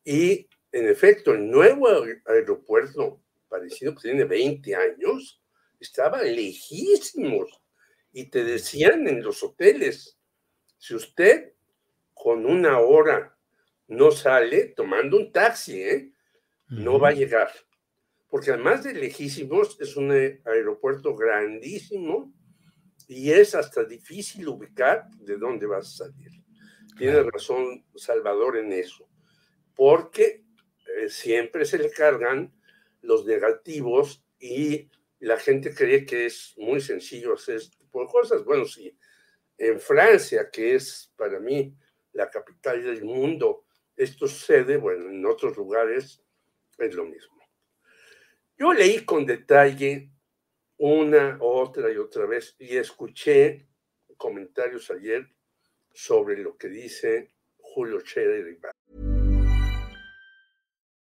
y 0.04 0.48
en 0.72 0.88
efecto 0.88 1.34
el 1.34 1.50
nuevo 1.50 1.88
aeropuerto 2.26 3.22
parisino 3.50 3.94
que 3.96 4.04
tiene 4.04 4.24
20 4.24 4.76
años 4.76 5.42
estaba 5.80 6.24
lejísimos 6.24 7.59
y 8.12 8.26
te 8.26 8.44
decían 8.44 9.08
en 9.08 9.22
los 9.22 9.44
hoteles, 9.44 10.18
si 10.78 10.96
usted 10.96 11.54
con 12.14 12.46
una 12.46 12.80
hora 12.80 13.38
no 13.88 14.12
sale 14.12 14.68
tomando 14.76 15.18
un 15.18 15.32
taxi, 15.32 15.82
¿eh? 15.82 16.14
no 16.68 17.00
va 17.00 17.10
a 17.10 17.14
llegar, 17.14 17.52
porque 18.30 18.52
además 18.52 18.84
de 18.84 18.94
lejísimos, 18.94 19.80
es 19.80 19.96
un 19.96 20.12
aeropuerto 20.12 21.16
grandísimo 21.16 22.34
y 23.08 23.32
es 23.32 23.56
hasta 23.56 23.84
difícil 23.84 24.48
ubicar 24.48 25.10
de 25.18 25.38
dónde 25.38 25.66
vas 25.66 25.88
a 25.88 26.06
salir. 26.06 26.32
Tiene 26.98 27.24
razón 27.24 27.86
Salvador 27.96 28.58
en 28.58 28.72
eso, 28.74 29.10
porque 29.76 30.44
eh, 30.98 31.10
siempre 31.10 31.66
se 31.66 31.80
le 31.80 31.90
cargan 31.90 32.54
los 33.02 33.26
negativos 33.26 34.24
y 34.40 34.90
la 35.20 35.38
gente 35.38 35.74
cree 35.74 36.06
que 36.06 36.26
es 36.26 36.54
muy 36.58 36.82
sencillo 36.82 37.34
hacer 37.34 37.62
tipo 37.90 38.02
de 38.02 38.08
cosas. 38.08 38.46
Bueno, 38.46 38.66
sí, 38.66 38.96
en 39.58 39.80
Francia, 39.80 40.50
que 40.52 40.76
es 40.76 41.12
para 41.16 41.40
mí 41.40 41.76
la 42.14 42.30
capital 42.30 42.84
del 42.84 43.04
mundo, 43.04 43.66
esto 43.96 44.28
sucede, 44.28 44.78
bueno, 44.78 45.10
en 45.10 45.26
otros 45.26 45.58
lugares 45.58 46.24
es 46.78 46.94
lo 46.94 47.06
mismo. 47.06 47.38
Yo 48.58 48.74
leí 48.74 49.04
con 49.06 49.26
detalle 49.26 50.12
una, 50.78 51.38
otra 51.42 51.92
y 51.92 51.98
otra 51.98 52.26
vez 52.26 52.56
y 52.60 52.78
escuché 52.78 53.68
comentarios 54.18 54.90
ayer 54.92 55.28
sobre 55.92 56.38
lo 56.38 56.58
que 56.58 56.68
dice 56.68 57.34
Julio 57.58 58.00
Scherer 58.02 58.48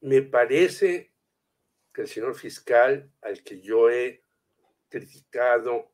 Me 0.00 0.22
parece 0.22 1.12
que 1.92 2.02
el 2.02 2.08
señor 2.08 2.34
fiscal, 2.34 3.10
al 3.22 3.42
que 3.42 3.60
yo 3.60 3.90
he 3.90 4.22
criticado 4.88 5.90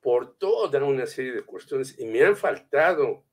por 0.00 0.36
toda 0.38 0.82
una 0.84 1.06
serie 1.06 1.32
de 1.32 1.42
cuestiones, 1.42 1.98
y 1.98 2.06
me 2.06 2.22
han 2.24 2.36
faltado 2.36 3.24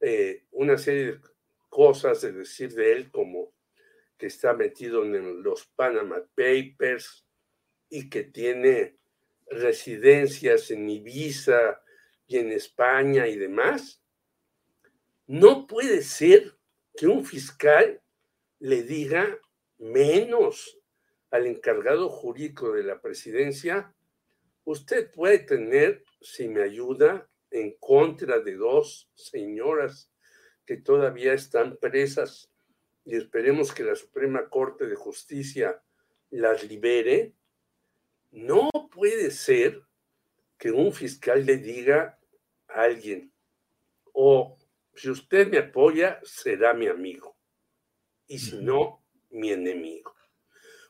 eh, 0.00 0.44
una 0.50 0.76
serie 0.78 1.12
de 1.12 1.20
cosas 1.68 2.20
de 2.22 2.32
decir 2.32 2.72
de 2.74 2.92
él, 2.92 3.10
como 3.10 3.52
que 4.18 4.26
está 4.26 4.52
metido 4.52 5.04
en 5.04 5.42
los 5.42 5.66
Panama 5.66 6.22
Papers 6.34 7.26
y 7.88 8.08
que 8.10 8.24
tiene 8.24 8.96
residencias 9.48 10.70
en 10.70 10.88
Ibiza 10.88 11.82
y 12.26 12.38
en 12.38 12.52
España 12.52 13.26
y 13.26 13.36
demás. 13.36 14.02
No 15.26 15.66
puede 15.66 16.02
ser 16.02 16.56
que 16.96 17.06
un 17.06 17.24
fiscal 17.24 18.01
le 18.62 18.84
diga 18.84 19.40
menos 19.78 20.78
al 21.32 21.48
encargado 21.48 22.08
jurídico 22.08 22.70
de 22.70 22.84
la 22.84 23.00
presidencia, 23.00 23.92
usted 24.62 25.10
puede 25.10 25.40
tener, 25.40 26.04
si 26.20 26.46
me 26.46 26.62
ayuda, 26.62 27.28
en 27.50 27.72
contra 27.80 28.38
de 28.38 28.54
dos 28.54 29.10
señoras 29.16 30.12
que 30.64 30.76
todavía 30.76 31.32
están 31.32 31.76
presas 31.76 32.52
y 33.04 33.16
esperemos 33.16 33.74
que 33.74 33.82
la 33.82 33.96
Suprema 33.96 34.48
Corte 34.48 34.86
de 34.86 34.94
Justicia 34.94 35.82
las 36.30 36.62
libere, 36.62 37.34
no 38.30 38.70
puede 38.92 39.32
ser 39.32 39.82
que 40.56 40.70
un 40.70 40.92
fiscal 40.92 41.44
le 41.44 41.56
diga 41.56 42.16
a 42.68 42.82
alguien, 42.82 43.32
o 44.12 44.56
si 44.94 45.10
usted 45.10 45.48
me 45.48 45.58
apoya, 45.58 46.20
será 46.22 46.72
mi 46.74 46.86
amigo 46.86 47.31
y 48.32 48.38
si 48.38 48.56
no, 48.56 49.04
mi 49.28 49.52
enemigo. 49.52 50.14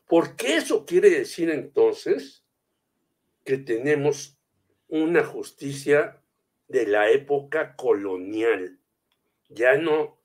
Porque 0.07 0.59
eso 0.59 0.87
quiere 0.87 1.11
decir 1.11 1.51
entonces 1.51 2.45
que 3.45 3.59
tenemos 3.59 4.39
una 4.87 5.25
justicia 5.25 6.23
de 6.69 6.87
la 6.87 7.11
época 7.11 7.75
colonial, 7.75 8.79
ya 9.49 9.77
no 9.77 10.21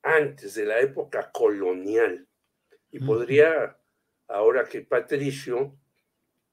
antes 0.00 0.54
de 0.54 0.64
la 0.64 0.78
época 0.78 1.32
colonial. 1.32 2.28
Y 2.92 3.00
podría, 3.00 3.76
ahora 4.28 4.64
que 4.64 4.82
Patricio 4.82 5.76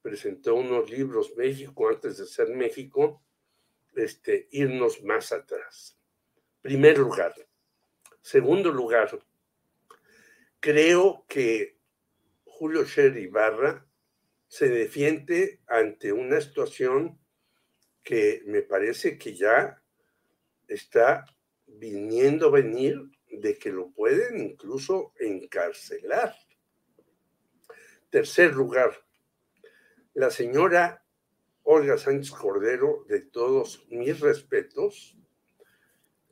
presentó 0.02 0.56
unos 0.56 0.90
libros 0.90 1.32
México 1.36 1.88
antes 1.88 2.18
de 2.18 2.26
ser 2.26 2.48
México, 2.48 3.22
este, 3.94 4.48
irnos 4.50 5.00
más 5.04 5.30
atrás. 5.30 5.96
Primer 6.60 6.98
lugar. 6.98 7.34
Segundo 8.20 8.72
lugar, 8.72 9.16
creo 10.60 11.24
que 11.28 11.78
Julio 12.44 12.84
Sher 12.84 13.16
Ibarra 13.16 13.86
se 14.48 14.68
defiende 14.68 15.60
ante 15.66 16.12
una 16.12 16.40
situación 16.40 17.18
que 18.02 18.42
me 18.46 18.62
parece 18.62 19.18
que 19.18 19.34
ya 19.34 19.82
está 20.66 21.24
viniendo 21.66 22.48
a 22.48 22.52
venir 22.52 22.98
de 23.30 23.58
que 23.58 23.70
lo 23.70 23.90
pueden 23.90 24.40
incluso 24.40 25.12
encarcelar. 25.20 26.34
Tercer 28.10 28.54
lugar, 28.54 29.04
la 30.14 30.30
señora 30.30 31.04
Olga 31.62 31.98
Sánchez 31.98 32.30
Cordero, 32.32 33.04
de 33.08 33.20
todos 33.20 33.86
mis 33.90 34.18
respetos, 34.20 35.18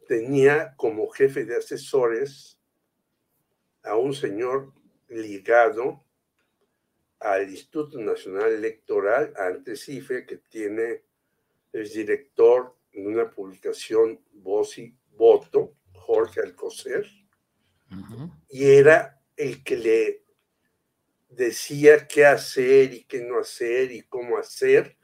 tenía 0.08 0.74
como 0.76 1.10
jefe 1.10 1.44
de 1.44 1.56
asesores 1.56 2.58
a 3.86 3.96
un 3.96 4.14
señor 4.14 4.72
ligado 5.08 6.04
al 7.20 7.48
Instituto 7.48 7.98
Nacional 7.98 8.52
Electoral, 8.52 9.32
antes 9.36 9.88
IFE, 9.88 10.26
que 10.26 10.36
tiene, 10.36 11.02
el 11.72 11.88
director 11.88 12.74
de 12.92 13.06
una 13.06 13.30
publicación 13.30 14.20
Voz 14.32 14.78
y 14.78 14.94
Voto, 15.12 15.74
Jorge 15.92 16.40
Alcocer, 16.40 17.06
y 18.48 18.64
era 18.64 19.22
el 19.36 19.62
que 19.62 19.76
le 19.76 20.24
decía 21.28 22.06
qué 22.08 22.26
hacer 22.26 22.94
y 22.94 23.04
qué 23.04 23.22
no 23.22 23.38
hacer 23.38 23.92
y 23.92 24.02
cómo 24.02 24.38
hacer 24.38 24.96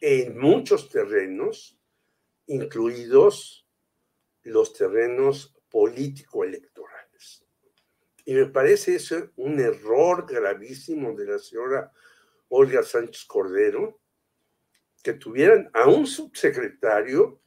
en 0.00 0.38
muchos 0.38 0.88
terrenos, 0.90 1.78
incluidos 2.46 3.66
los 4.42 4.72
terrenos 4.72 5.54
político-electorales. 5.70 6.75
Y 8.26 8.34
me 8.34 8.46
parece 8.46 8.96
eso 8.96 9.30
un 9.36 9.60
error 9.60 10.26
gravísimo 10.28 11.14
de 11.14 11.26
la 11.26 11.38
señora 11.38 11.92
Olga 12.48 12.82
Sánchez 12.82 13.24
Cordero, 13.24 14.00
que 15.00 15.12
tuvieran 15.12 15.70
a 15.72 15.88
un 15.88 16.08
subsecretario 16.08 17.40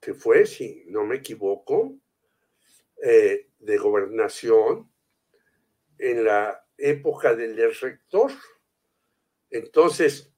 que 0.00 0.14
fue, 0.14 0.44
si 0.44 0.84
no 0.88 1.04
me 1.04 1.16
equivoco, 1.16 1.96
eh, 3.00 3.48
de 3.60 3.78
gobernación 3.78 4.90
en 5.98 6.24
la 6.24 6.66
época 6.76 7.36
del 7.36 7.56
rector. 7.80 8.32
Entonces, 9.50 10.34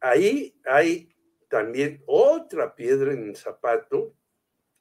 ahí 0.00 0.60
hay 0.66 1.16
también 1.48 2.02
otra 2.06 2.74
piedra 2.74 3.14
en 3.14 3.30
el 3.30 3.36
zapato 3.36 4.14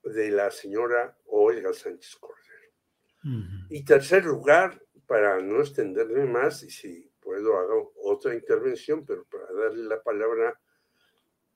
de 0.03 0.31
la 0.31 0.51
señora 0.51 1.17
Olga 1.27 1.71
Sánchez 1.71 2.17
Cordero. 2.17 2.36
Y 3.69 3.83
tercer 3.83 4.25
lugar, 4.25 4.81
para 5.05 5.41
no 5.41 5.59
extenderme 5.59 6.25
más, 6.25 6.63
y 6.63 6.69
si 6.69 7.11
puedo 7.19 7.57
hago 7.57 7.93
otra 7.95 8.33
intervención, 8.33 9.05
pero 9.05 9.25
para 9.25 9.51
darle 9.51 9.83
la 9.83 10.01
palabra 10.01 10.59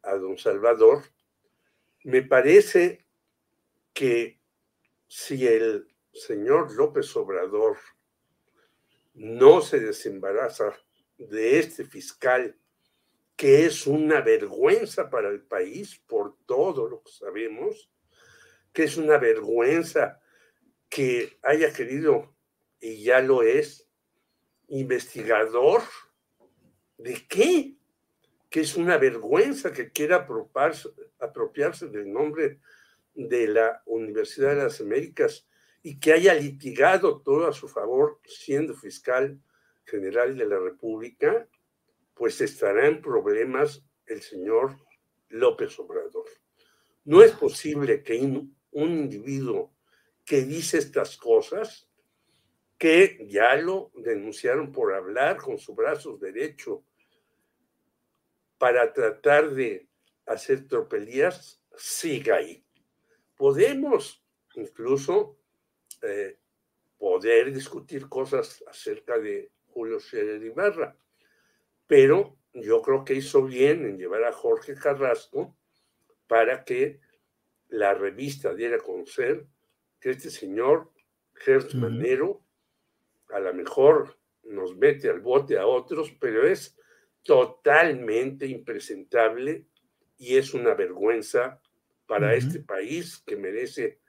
a 0.03 0.15
don 0.15 0.37
Salvador, 0.37 1.03
me 2.03 2.23
parece 2.23 3.05
que 3.93 4.41
si 5.07 5.47
el 5.47 5.87
señor 6.13 6.73
López 6.73 7.15
Obrador 7.15 7.77
no 9.13 9.61
se 9.61 9.79
desembaraza 9.79 10.73
de 11.17 11.59
este 11.59 11.85
fiscal, 11.85 12.57
que 13.35 13.65
es 13.65 13.87
una 13.87 14.21
vergüenza 14.21 15.09
para 15.09 15.29
el 15.29 15.41
país 15.41 16.01
por 16.07 16.37
todo 16.45 16.87
lo 16.87 17.03
que 17.03 17.11
sabemos, 17.11 17.91
que 18.71 18.83
es 18.83 18.97
una 18.97 19.17
vergüenza 19.17 20.20
que 20.91 21.39
haya 21.41 21.71
querido, 21.71 22.35
y 22.81 23.01
ya 23.01 23.21
lo 23.21 23.43
es, 23.43 23.87
investigador 24.67 25.81
de 26.97 27.25
qué, 27.29 27.77
que 28.49 28.59
es 28.59 28.75
una 28.75 28.97
vergüenza 28.97 29.71
que 29.71 29.91
quiera 29.91 30.27
apropiarse, 31.19 31.87
del 31.87 32.11
nombre 32.11 32.59
de 33.15 33.47
la 33.47 33.81
Universidad 33.85 34.49
de 34.49 34.63
las 34.63 34.81
Américas 34.81 35.47
y 35.81 35.97
que 35.97 36.11
haya 36.11 36.33
litigado 36.33 37.21
todo 37.21 37.47
a 37.47 37.53
su 37.53 37.69
favor 37.69 38.19
siendo 38.25 38.73
fiscal 38.73 39.39
general 39.85 40.37
de 40.37 40.45
la 40.45 40.59
República, 40.59 41.47
pues 42.13 42.41
estará 42.41 42.85
en 42.87 43.01
problemas 43.01 43.81
el 44.07 44.21
señor 44.21 44.75
López 45.29 45.79
Obrador. 45.79 46.25
No 47.05 47.23
es 47.23 47.31
posible 47.31 48.03
que 48.03 48.19
un, 48.19 48.57
individuo 48.73 49.73
que 50.25 50.41
dice 50.43 50.77
estas 50.77 51.17
cosas, 51.17 51.89
que 52.77 53.25
ya 53.29 53.55
lo 53.55 53.91
denunciaron 53.95 54.71
por 54.71 54.93
hablar 54.93 55.37
con 55.37 55.59
su 55.59 55.75
brazo 55.75 56.17
derecho 56.17 56.83
para 58.57 58.91
tratar 58.91 59.51
de 59.51 59.87
hacer 60.25 60.67
tropelías, 60.67 61.61
siga 61.75 62.37
ahí. 62.37 62.63
Podemos 63.35 64.23
incluso 64.55 65.37
eh, 66.01 66.37
poder 66.97 67.53
discutir 67.53 68.07
cosas 68.07 68.63
acerca 68.67 69.17
de 69.17 69.51
Julio 69.67 69.99
Scherer 69.99 70.43
Ibarra, 70.43 70.95
pero 71.87 72.37
yo 72.53 72.81
creo 72.81 73.03
que 73.03 73.15
hizo 73.15 73.43
bien 73.43 73.85
en 73.85 73.97
llevar 73.97 74.23
a 74.23 74.33
Jorge 74.33 74.75
Carrasco 74.75 75.55
para 76.27 76.63
que 76.63 76.99
la 77.69 77.93
revista 77.93 78.53
diera 78.53 78.77
a 78.77 78.79
conocer 78.79 79.45
que 80.01 80.09
este 80.09 80.29
señor 80.29 80.91
Gertz 81.35 81.75
Manero 81.75 82.41
a 83.29 83.39
lo 83.39 83.53
mejor 83.53 84.17
nos 84.43 84.75
mete 84.75 85.09
al 85.09 85.21
bote 85.21 85.57
a 85.57 85.65
otros, 85.65 86.11
pero 86.19 86.45
es 86.45 86.75
totalmente 87.23 88.47
impresentable 88.47 89.67
y 90.17 90.35
es 90.35 90.53
una 90.53 90.73
vergüenza 90.73 91.61
para 92.07 92.33
este 92.35 92.59
país 92.59 93.23
que 93.25 93.37
merece 93.37 93.99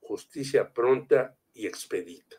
justicia 0.00 0.72
pronta 0.72 1.36
y 1.54 1.66
expedita. 1.66 2.36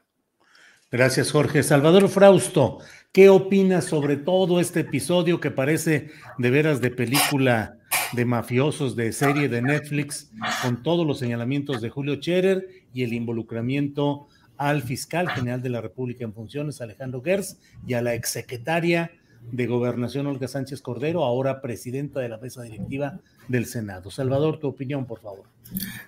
Gracias, 0.91 1.31
Jorge. 1.31 1.63
Salvador 1.63 2.09
Frausto, 2.09 2.79
¿qué 3.11 3.29
opinas 3.29 3.85
sobre 3.85 4.17
todo 4.17 4.59
este 4.59 4.81
episodio 4.81 5.39
que 5.39 5.49
parece 5.49 6.11
de 6.37 6.51
veras 6.51 6.81
de 6.81 6.91
película 6.91 7.79
de 8.11 8.25
mafiosos 8.25 8.95
de 8.95 9.11
serie 9.11 9.49
de 9.49 9.61
Netflix, 9.61 10.31
con 10.61 10.83
todos 10.83 11.05
los 11.05 11.19
señalamientos 11.19 11.81
de 11.81 11.89
Julio 11.89 12.15
Scherer 12.15 12.67
y 12.93 13.03
el 13.03 13.13
involucramiento 13.13 14.27
al 14.57 14.83
fiscal 14.83 15.29
general 15.29 15.61
de 15.61 15.69
la 15.69 15.81
República 15.81 16.23
en 16.23 16.33
funciones, 16.33 16.81
Alejandro 16.81 17.21
Gers, 17.21 17.57
y 17.87 17.93
a 17.95 18.01
la 18.01 18.13
exsecretaria 18.13 19.11
de 19.51 19.67
Gobernación, 19.67 20.27
Olga 20.27 20.47
Sánchez 20.47 20.81
Cordero, 20.81 21.23
ahora 21.23 21.61
presidenta 21.61 22.19
de 22.19 22.29
la 22.29 22.37
mesa 22.37 22.61
directiva 22.61 23.19
del 23.47 23.65
Senado. 23.65 24.09
Salvador, 24.09 24.59
tu 24.59 24.67
opinión, 24.67 25.05
por 25.05 25.19
favor. 25.19 25.43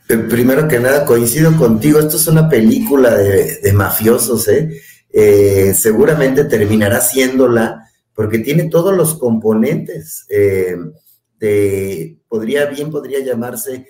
Eh, 0.08 0.18
primero 0.18 0.68
que 0.68 0.80
nada, 0.80 1.06
coincido 1.06 1.56
contigo, 1.58 2.00
esto 2.00 2.18
es 2.18 2.28
una 2.28 2.48
película 2.48 3.16
de, 3.16 3.74
mafiosos, 3.74 4.48
¿eh? 4.48 4.80
¿eh? 5.10 5.74
seguramente 5.74 6.46
terminará 6.46 7.02
siéndola 7.02 7.90
porque 8.14 8.40
tiene 8.40 8.70
todos 8.70 8.96
los 8.96 9.16
componentes. 9.16 10.26
Eh, 10.30 10.78
de, 11.40 12.18
podría, 12.30 12.66
bien 12.68 12.90
podría 12.90 13.20
llamarse 13.20 13.88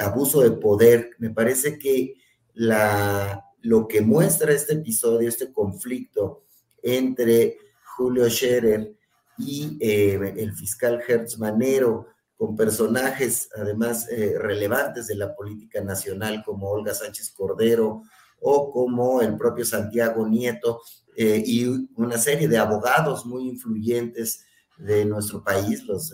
abuso 0.00 0.40
de 0.42 0.52
poder. 0.52 1.10
Me 1.18 1.30
parece 1.30 1.78
que 1.78 2.14
la, 2.54 3.44
lo 3.62 3.88
que 3.88 4.00
muestra 4.00 4.52
este 4.52 4.74
episodio, 4.74 5.28
este 5.28 5.52
conflicto 5.52 6.44
entre 6.82 7.58
Julio 7.96 8.28
Scherer 8.28 8.96
y 9.38 9.76
el 9.80 10.52
fiscal 10.54 11.02
Hertz 11.06 11.38
Manero, 11.38 12.06
con 12.36 12.54
personajes 12.54 13.48
además 13.56 14.08
eh, 14.10 14.34
relevantes 14.38 15.06
de 15.06 15.16
la 15.16 15.34
política 15.34 15.80
nacional 15.82 16.42
como 16.44 16.68
Olga 16.70 16.94
Sánchez 16.94 17.30
Cordero 17.30 18.02
o 18.40 18.70
como 18.70 19.22
el 19.22 19.36
propio 19.36 19.64
Santiago 19.64 20.28
Nieto 20.28 20.82
eh, 21.16 21.42
y 21.44 21.66
una 21.96 22.18
serie 22.18 22.46
de 22.46 22.58
abogados 22.58 23.24
muy 23.24 23.48
influyentes 23.48 24.44
de 24.76 25.06
nuestro 25.06 25.42
país, 25.42 25.84
los 25.84 26.12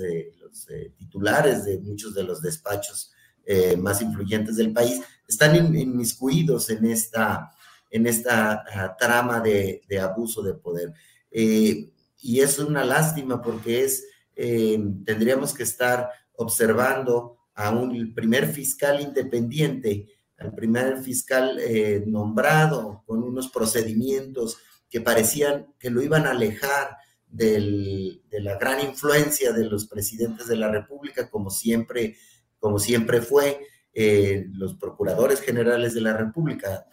titulares 0.97 1.65
de 1.65 1.81
muchos 1.81 2.15
de 2.15 2.23
los 2.23 2.41
despachos 2.41 3.13
eh, 3.47 3.77
más 3.77 4.03
influyentes 4.03 4.57
del 4.57 4.73
país, 4.73 5.01
están 5.27 5.57
inmiscuidos 5.57 6.71
en 6.71 6.85
esta, 6.87 7.51
en 7.91 8.07
esta 8.07 8.65
ah, 8.75 8.97
trama 8.99 9.41
de, 9.41 9.83
de, 9.89 10.01
abuso 10.01 10.43
de 10.43 10.55
poder. 10.55 10.93
y 11.33 12.41
es 12.41 12.59
una 12.59 12.85
lástima 12.85 13.41
porque 13.41 13.85
es 13.85 14.05
eh, 14.35 14.83
tendríamos 15.05 15.53
que 15.53 15.63
estar 15.63 16.11
observando 16.35 17.39
a 17.55 17.71
un 17.71 18.15
primer 18.15 18.49
fiscal 18.49 19.01
independiente, 19.01 20.09
al 20.39 20.55
primer 20.55 21.03
fiscal 21.03 21.59
eh, 21.61 22.03
nombrado 22.07 23.03
con 23.07 23.23
unos 23.23 23.49
procedimientos 23.49 24.57
que 24.89 25.01
parecían 25.01 25.75
que 25.79 25.91
lo 25.91 26.03
iban 26.03 26.27
a 26.27 26.31
alejar 26.31 26.97
de 27.29 28.21
la 28.31 28.59
gran 28.59 28.81
influencia 28.81 29.53
de 29.53 29.65
los 29.65 29.87
presidentes 29.87 30.49
de 30.49 30.57
la 30.57 30.71
República, 30.71 31.31
como 31.31 31.49
siempre, 31.49 32.17
como 32.63 32.79
siempre 32.79 33.21
fue, 33.21 33.67
eh, 33.93 34.47
los 34.53 34.77
procuradores 34.77 35.41
generales 35.41 35.95
de 35.95 36.01
la 36.01 36.17
República, 36.17 36.87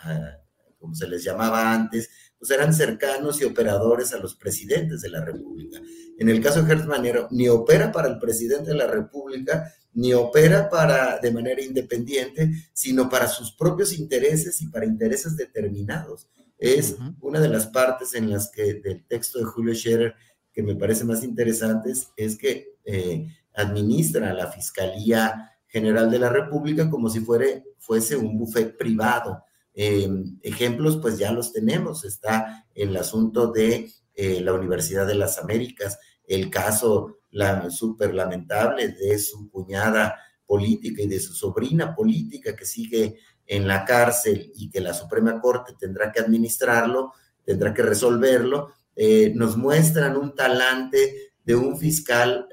como 0.79 0.95
se 0.95 1.08
les 1.08 1.23
llamaba 1.23 1.71
antes, 1.71 2.10
pues 2.39 2.49
eran 2.49 2.73
cercanos 2.73 3.39
y 3.39 3.45
operadores 3.45 4.12
a 4.12 4.17
los 4.17 4.34
presidentes 4.34 5.01
de 5.01 5.10
la 5.10 5.23
República. 5.23 5.79
En 6.17 6.27
el 6.27 6.41
caso 6.41 6.63
de 6.63 6.69
Gertz 6.69 6.88
Manero, 6.88 7.27
ni 7.29 7.47
opera 7.49 7.91
para 7.91 8.08
el 8.08 8.17
presidente 8.17 8.71
de 8.71 8.77
la 8.77 8.88
República, 8.88 9.71
ni 9.93 10.12
opera 10.12 10.71
para 10.71 11.19
de 11.19 11.32
manera 11.32 11.62
independiente, 11.62 12.49
sino 12.73 13.08
para 13.08 13.27
sus 13.27 13.51
propios 13.51 13.93
intereses 13.93 14.60
y 14.63 14.69
para 14.69 14.88
intereses 14.88 15.38
determinados. 15.38 16.27
Es 16.58 16.95
una 17.21 17.39
de 17.39 17.49
las 17.49 17.67
partes 17.67 18.15
en 18.15 18.32
las 18.32 18.49
que 18.49 18.73
del 18.73 19.05
texto 19.05 19.38
de 19.38 19.45
Julio 19.45 19.75
Scherer 19.75 20.15
que 20.51 20.63
me 20.63 20.75
parece 20.75 21.05
más 21.05 21.23
interesantes 21.23 22.12
es 22.17 22.38
que 22.39 22.79
eh, 22.86 23.27
administra 23.53 24.34
la 24.34 24.51
Fiscalía 24.51 25.49
General 25.69 26.12
de 26.12 26.19
la 26.19 26.29
República 26.29 26.89
como 26.89 27.10
si 27.10 27.21
fuese 27.21 28.17
un 28.17 28.38
buffet 28.38 28.77
privado 28.77 29.43
Em, 29.82 30.38
ejemplos, 30.41 30.97
pues 30.97 31.17
ya 31.17 31.32
los 31.32 31.53
tenemos. 31.53 32.03
Está 32.03 32.65
el 32.75 32.97
asunto 32.97 33.47
de 33.47 33.89
eh, 34.13 34.41
la 34.41 34.51
Universidad 34.51 35.08
de 35.08 35.15
las 35.15 35.38
Américas, 35.38 35.97
el 36.27 36.49
caso 36.49 37.19
la, 37.32 37.69
súper 37.69 38.13
lamentable 38.13 38.89
de 38.89 39.17
su 39.19 39.49
cuñada 39.49 40.17
política 40.45 41.03
y 41.03 41.08
de 41.08 41.21
su 41.21 41.34
sobrina 41.34 41.95
política 41.95 42.58
que 42.58 42.65
sigue 42.65 43.19
en 43.45 43.69
la 43.69 43.86
cárcel 43.86 44.51
y 44.53 44.69
que 44.69 44.82
la 44.82 44.93
Suprema 44.93 45.39
Corte 45.39 45.73
tendrá 45.79 46.12
que 46.12 46.19
administrarlo, 46.19 47.13
tendrá 47.45 47.73
que 47.73 47.84
resolverlo, 47.84 48.73
eh, 48.97 49.32
nos 49.34 49.55
muestran 49.55 50.17
un 50.17 50.36
talante 50.36 51.32
de 51.45 51.55
un 51.55 51.77
fiscal 51.77 52.49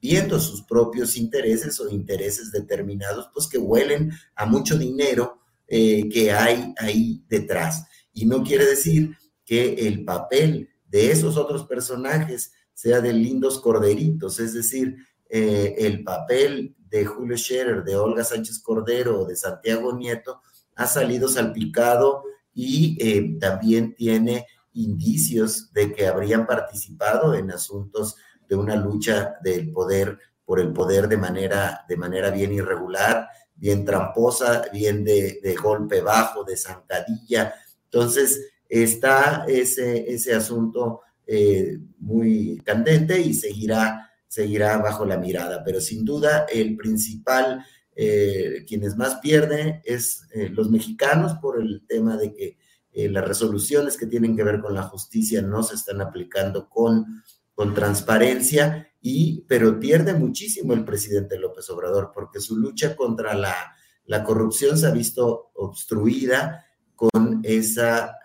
viendo 0.00 0.38
sus 0.38 0.62
propios 0.62 1.16
intereses 1.16 1.80
o 1.80 1.88
intereses 1.88 2.52
determinados, 2.52 3.30
pues 3.32 3.48
que 3.48 3.58
huelen 3.58 4.12
a 4.34 4.46
mucho 4.46 4.76
dinero 4.78 5.38
eh, 5.66 6.08
que 6.08 6.32
hay 6.32 6.74
ahí 6.78 7.24
detrás. 7.28 7.84
Y 8.12 8.26
no 8.26 8.42
quiere 8.42 8.66
decir 8.66 9.16
que 9.44 9.74
el 9.86 10.04
papel 10.04 10.68
de 10.86 11.10
esos 11.10 11.36
otros 11.36 11.64
personajes 11.64 12.52
sea 12.72 13.00
de 13.00 13.12
lindos 13.12 13.58
corderitos, 13.60 14.38
es 14.38 14.52
decir, 14.52 14.96
eh, 15.28 15.74
el 15.78 16.04
papel 16.04 16.76
de 16.88 17.04
Julio 17.04 17.36
Scherer, 17.36 17.82
de 17.82 17.96
Olga 17.96 18.22
Sánchez 18.22 18.60
Cordero, 18.60 19.24
de 19.24 19.34
Santiago 19.34 19.92
Nieto, 19.92 20.40
ha 20.76 20.86
salido 20.86 21.28
salpicado 21.28 22.22
y 22.54 22.96
eh, 23.00 23.38
también 23.40 23.94
tiene 23.94 24.46
indicios 24.72 25.72
de 25.72 25.92
que 25.92 26.06
habrían 26.06 26.46
participado 26.46 27.34
en 27.34 27.50
asuntos 27.50 28.16
de 28.48 28.56
una 28.56 28.76
lucha 28.76 29.36
del 29.42 29.72
poder 29.72 30.18
por 30.46 30.60
el 30.60 30.72
poder 30.72 31.08
de 31.08 31.16
manera, 31.16 31.84
de 31.88 31.96
manera 31.96 32.30
bien 32.30 32.52
irregular, 32.52 33.28
bien 33.54 33.84
tramposa, 33.84 34.62
bien 34.72 35.04
de, 35.04 35.56
golpe 35.60 36.00
bajo, 36.00 36.44
de 36.44 36.56
zancadilla. 36.56 37.52
Entonces, 37.84 38.52
está 38.68 39.44
ese, 39.48 40.12
ese 40.12 40.34
asunto 40.34 41.00
eh, 41.26 41.78
muy 41.98 42.62
candente 42.64 43.20
y 43.20 43.34
seguirá, 43.34 44.08
seguirá 44.28 44.78
bajo 44.78 45.04
la 45.04 45.18
mirada. 45.18 45.64
Pero 45.64 45.80
sin 45.80 46.04
duda, 46.04 46.46
el 46.48 46.76
principal 46.76 47.64
eh, 47.96 48.64
quienes 48.68 48.96
más 48.96 49.16
pierden 49.16 49.80
es 49.84 50.28
eh, 50.32 50.48
los 50.50 50.70
mexicanos 50.70 51.34
por 51.40 51.60
el 51.60 51.84
tema 51.88 52.16
de 52.16 52.32
que 52.32 52.56
las 52.98 53.28
resoluciones 53.28 53.94
que 53.98 54.06
tienen 54.06 54.34
que 54.34 54.42
ver 54.42 54.58
con 54.58 54.72
la 54.72 54.84
justicia 54.84 55.42
no 55.42 55.62
se 55.62 55.74
están 55.74 56.00
aplicando 56.00 56.66
con, 56.66 57.22
con 57.56 57.74
transparencia, 57.74 58.92
y, 59.00 59.44
pero 59.48 59.80
pierde 59.80 60.12
muchísimo 60.12 60.74
el 60.74 60.84
presidente 60.84 61.38
López 61.38 61.68
Obrador 61.70 62.12
porque 62.14 62.38
su 62.38 62.56
lucha 62.56 62.94
contra 62.94 63.34
la, 63.34 63.74
la 64.04 64.22
corrupción 64.22 64.78
se 64.78 64.86
ha 64.86 64.90
visto 64.90 65.50
obstruida 65.54 66.64
con 66.94 67.40
esa 67.42 68.18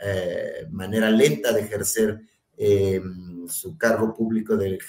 manera 0.70 1.10
lenta 1.10 1.52
de 1.54 1.62
ejercer 1.62 2.22
su 3.48 3.78
cargo 3.78 4.13
público 4.13 4.56
del, 4.58 4.80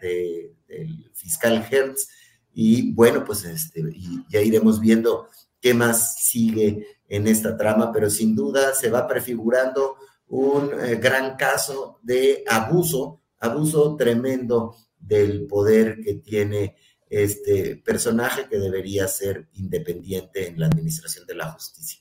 de, 0.00 0.54
del 0.66 1.10
fiscal 1.14 1.66
Hertz. 1.70 2.08
Y 2.54 2.92
bueno, 2.92 3.24
pues 3.24 3.44
este, 3.44 3.80
y 3.80 4.24
ya 4.28 4.40
iremos 4.40 4.80
viendo 4.80 5.28
qué 5.60 5.74
más 5.74 6.16
sigue 6.26 6.86
en 7.08 7.26
esta 7.26 7.56
trama, 7.56 7.92
pero 7.92 8.10
sin 8.10 8.34
duda 8.34 8.74
se 8.74 8.90
va 8.90 9.06
prefigurando 9.06 9.96
un 10.28 10.70
eh, 10.80 10.96
gran 10.96 11.36
caso 11.36 11.98
de 12.02 12.44
abuso, 12.46 13.20
abuso 13.40 13.96
tremendo 13.96 14.76
del 14.98 15.46
poder 15.46 16.00
que 16.02 16.14
tiene 16.14 16.76
este 17.10 17.76
personaje 17.76 18.46
que 18.48 18.58
debería 18.58 19.08
ser 19.08 19.48
independiente 19.54 20.48
en 20.48 20.60
la 20.60 20.66
administración 20.66 21.26
de 21.26 21.34
la 21.34 21.50
justicia. 21.52 22.00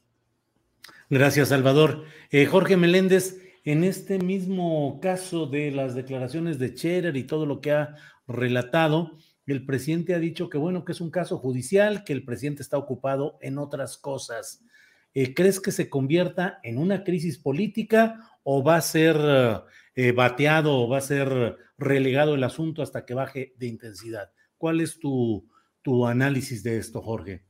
Gracias, 1.09 1.49
Salvador. 1.49 2.03
Eh, 2.31 2.45
Jorge 2.45 2.75
Meléndez, 2.75 3.39
en 3.63 3.83
este 3.83 4.19
mismo 4.19 4.99
caso 5.01 5.45
de 5.45 5.71
las 5.71 5.95
declaraciones 5.95 6.59
de 6.59 6.75
Scherer 6.75 7.15
y 7.15 7.23
todo 7.23 7.45
lo 7.45 7.61
que 7.61 7.71
ha 7.71 7.95
relatado, 8.27 9.17
el 9.45 9.65
presidente 9.65 10.13
ha 10.13 10.19
dicho 10.19 10.49
que 10.49 10.57
bueno, 10.57 10.83
que 10.83 10.91
es 10.91 10.99
un 10.99 11.09
caso 11.09 11.37
judicial, 11.37 12.03
que 12.03 12.11
el 12.11 12.25
presidente 12.25 12.61
está 12.61 12.77
ocupado 12.77 13.37
en 13.41 13.57
otras 13.57 13.97
cosas. 13.97 14.65
Eh, 15.13 15.33
¿Crees 15.33 15.61
que 15.61 15.71
se 15.71 15.89
convierta 15.89 16.59
en 16.63 16.77
una 16.77 17.05
crisis 17.05 17.37
política 17.37 18.29
o 18.43 18.61
va 18.61 18.75
a 18.75 18.81
ser 18.81 19.15
eh, 19.97 20.11
bateado 20.11 20.75
o 20.75 20.87
va 20.87 20.99
a 20.99 21.01
ser 21.01 21.57
relegado 21.75 22.35
el 22.35 22.43
asunto 22.43 22.83
hasta 22.83 23.03
que 23.03 23.15
baje 23.15 23.55
de 23.57 23.65
intensidad? 23.65 24.31
¿Cuál 24.55 24.79
es 24.79 24.99
tu, 24.99 25.49
tu 25.81 26.05
análisis 26.05 26.61
de 26.61 26.77
esto, 26.77 27.01
Jorge? 27.01 27.43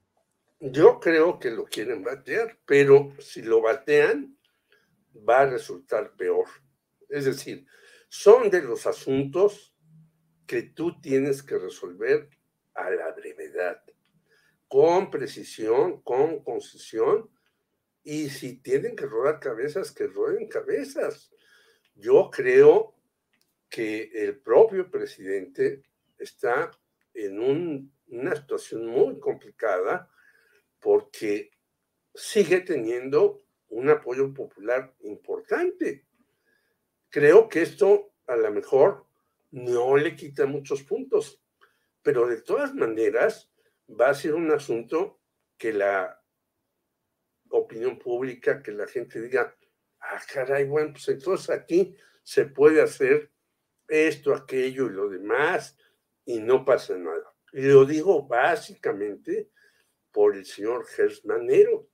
Yo 0.61 1.01
creo 1.01 1.39
que 1.39 1.51
lo 1.51 1.65
quieren 1.65 2.03
batear, 2.03 2.57
pero 2.65 3.11
si 3.19 3.41
lo 3.41 3.61
batean, 3.61 4.37
va 5.27 5.41
a 5.41 5.49
resultar 5.49 6.15
peor. 6.15 6.45
Es 7.09 7.25
decir, 7.25 7.65
son 8.07 8.49
de 8.49 8.61
los 8.61 8.87
asuntos 8.87 9.75
que 10.45 10.63
tú 10.63 11.01
tienes 11.01 11.43
que 11.43 11.57
resolver 11.57 12.29
a 12.75 12.89
la 12.91 13.11
brevedad, 13.11 13.83
con 14.69 15.11
precisión, 15.11 16.01
con 16.01 16.45
concisión, 16.45 17.29
y 18.03 18.29
si 18.29 18.61
tienen 18.61 18.95
que 18.95 19.05
rodar 19.05 19.41
cabezas, 19.41 19.91
que 19.91 20.07
roden 20.07 20.47
cabezas. 20.47 21.29
Yo 21.97 22.29
creo 22.31 22.93
que 23.67 24.11
el 24.13 24.37
propio 24.37 24.89
presidente 24.89 25.81
está 26.17 26.71
en 27.13 27.89
una 28.07 28.35
situación 28.35 28.85
muy 28.85 29.19
complicada 29.19 30.09
porque 30.79 31.51
sigue 32.13 32.61
teniendo 32.61 33.41
un 33.69 33.89
apoyo 33.89 34.31
popular 34.31 34.93
importante. 35.01 36.05
Creo 37.09 37.49
que 37.49 37.63
esto 37.63 38.13
a 38.27 38.35
lo 38.35 38.51
mejor 38.51 39.07
no 39.49 39.97
le 39.97 40.15
quita 40.15 40.45
muchos 40.45 40.83
puntos, 40.83 41.41
pero 42.03 42.27
de 42.27 42.41
todas 42.43 42.75
maneras 42.75 43.49
va 43.89 44.09
a 44.09 44.13
ser 44.13 44.35
un 44.35 44.51
asunto 44.51 45.19
que 45.57 45.73
la 45.73 46.21
opinión 47.49 47.97
pública, 47.97 48.61
que 48.61 48.71
la 48.71 48.85
gente 48.85 49.19
diga, 49.19 49.56
ah, 50.11 50.21
caray, 50.31 50.65
bueno, 50.65 50.93
pues 50.93 51.07
entonces 51.09 51.49
aquí 51.49 51.95
se 52.23 52.45
puede 52.45 52.81
hacer 52.81 53.31
esto, 53.87 54.33
aquello 54.33 54.87
y 54.87 54.91
lo 54.91 55.09
demás, 55.09 55.77
y 56.25 56.39
no 56.39 56.65
pasa 56.65 56.97
nada. 56.97 57.33
Y 57.53 57.61
lo 57.63 57.85
digo 57.85 58.27
básicamente 58.27 59.49
por 60.11 60.35
el 60.35 60.45
señor 60.45 60.85
Gersmanero, 60.85 61.89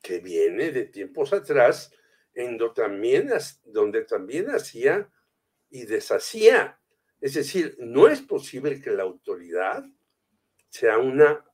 que 0.00 0.20
viene 0.20 0.70
de 0.70 0.84
tiempos 0.84 1.32
atrás, 1.32 1.92
en 2.34 2.56
donde 2.56 2.74
también, 2.74 3.30
donde 3.64 4.04
también 4.04 4.50
hacía 4.50 5.10
y 5.68 5.84
deshacía 5.84 6.78
es 7.22 7.34
decir, 7.34 7.76
no 7.78 8.08
es 8.08 8.20
posible 8.20 8.80
que 8.80 8.90
la 8.90 9.04
autoridad 9.04 9.84
sea 10.68 10.98
una 10.98 11.44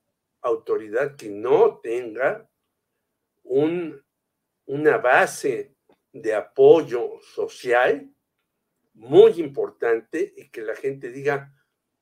autoridad 0.41 1.15
que 1.15 1.29
no 1.29 1.79
tenga 1.81 2.49
un, 3.43 4.03
una 4.65 4.97
base 4.97 5.77
de 6.13 6.35
apoyo 6.35 7.21
social 7.23 8.11
muy 8.95 9.33
importante 9.41 10.33
y 10.37 10.49
que 10.51 10.63
la 10.63 10.75
gente 10.75 11.11
diga, 11.11 11.55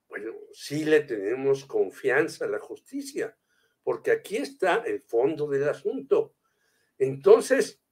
bueno, 0.09 0.33
sí 0.53 0.85
le 0.85 1.01
tenemos 1.01 1.65
confianza 1.65 2.45
a 2.45 2.49
la 2.49 2.59
justicia, 2.59 3.37
porque 3.83 4.11
aquí 4.11 4.37
está 4.37 4.77
el 4.87 5.01
fondo 5.03 5.49
del 5.49 5.69
asunto. 5.69 6.35
Entonces, 6.99 7.83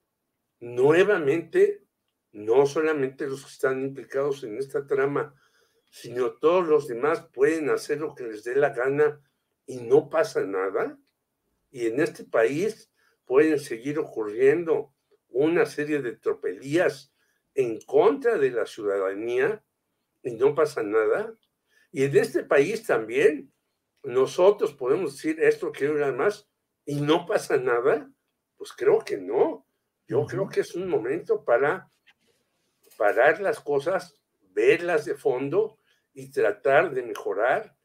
nuevamente, 0.60 1.84
no 2.32 2.66
solamente 2.66 3.26
los 3.26 3.42
que 3.42 3.52
están 3.52 3.82
implicados 3.82 4.44
en 4.44 4.56
esta 4.56 4.86
trama 4.86 5.34
sino 5.94 6.32
todos 6.32 6.66
los 6.66 6.88
demás 6.88 7.24
pueden 7.32 7.70
hacer 7.70 8.00
lo 8.00 8.16
que 8.16 8.24
les 8.24 8.42
dé 8.42 8.56
la 8.56 8.70
gana 8.70 9.20
y 9.64 9.76
no 9.76 10.10
pasa 10.10 10.44
nada. 10.44 10.98
Y 11.70 11.86
en 11.86 12.00
este 12.00 12.24
país 12.24 12.90
pueden 13.24 13.60
seguir 13.60 14.00
ocurriendo 14.00 14.92
una 15.34 15.66
serie 15.66 16.00
de 16.00 16.16
tropelías 16.16 17.12
en 17.54 17.80
contra 17.80 18.38
de 18.38 18.50
la 18.52 18.66
ciudadanía 18.66 19.62
y 20.22 20.32
no 20.32 20.54
pasa 20.54 20.82
nada. 20.82 21.34
Y 21.90 22.04
en 22.04 22.16
este 22.16 22.44
país 22.44 22.86
también 22.86 23.52
nosotros 24.04 24.74
podemos 24.74 25.16
decir 25.16 25.40
esto 25.40 25.72
que 25.72 25.88
nada 25.88 26.12
más 26.12 26.48
y 26.86 27.00
no 27.00 27.26
pasa 27.26 27.56
nada. 27.56 28.10
Pues 28.56 28.72
creo 28.72 29.00
que 29.00 29.16
no. 29.16 29.66
Yo 30.06 30.24
creo 30.26 30.48
que 30.48 30.60
es 30.60 30.74
un 30.76 30.88
momento 30.88 31.44
para 31.44 31.90
parar 32.96 33.40
las 33.40 33.58
cosas, 33.58 34.14
verlas 34.50 35.04
de 35.04 35.16
fondo 35.16 35.78
y 36.12 36.30
tratar 36.30 36.94
de 36.94 37.02
mejorar 37.02 37.76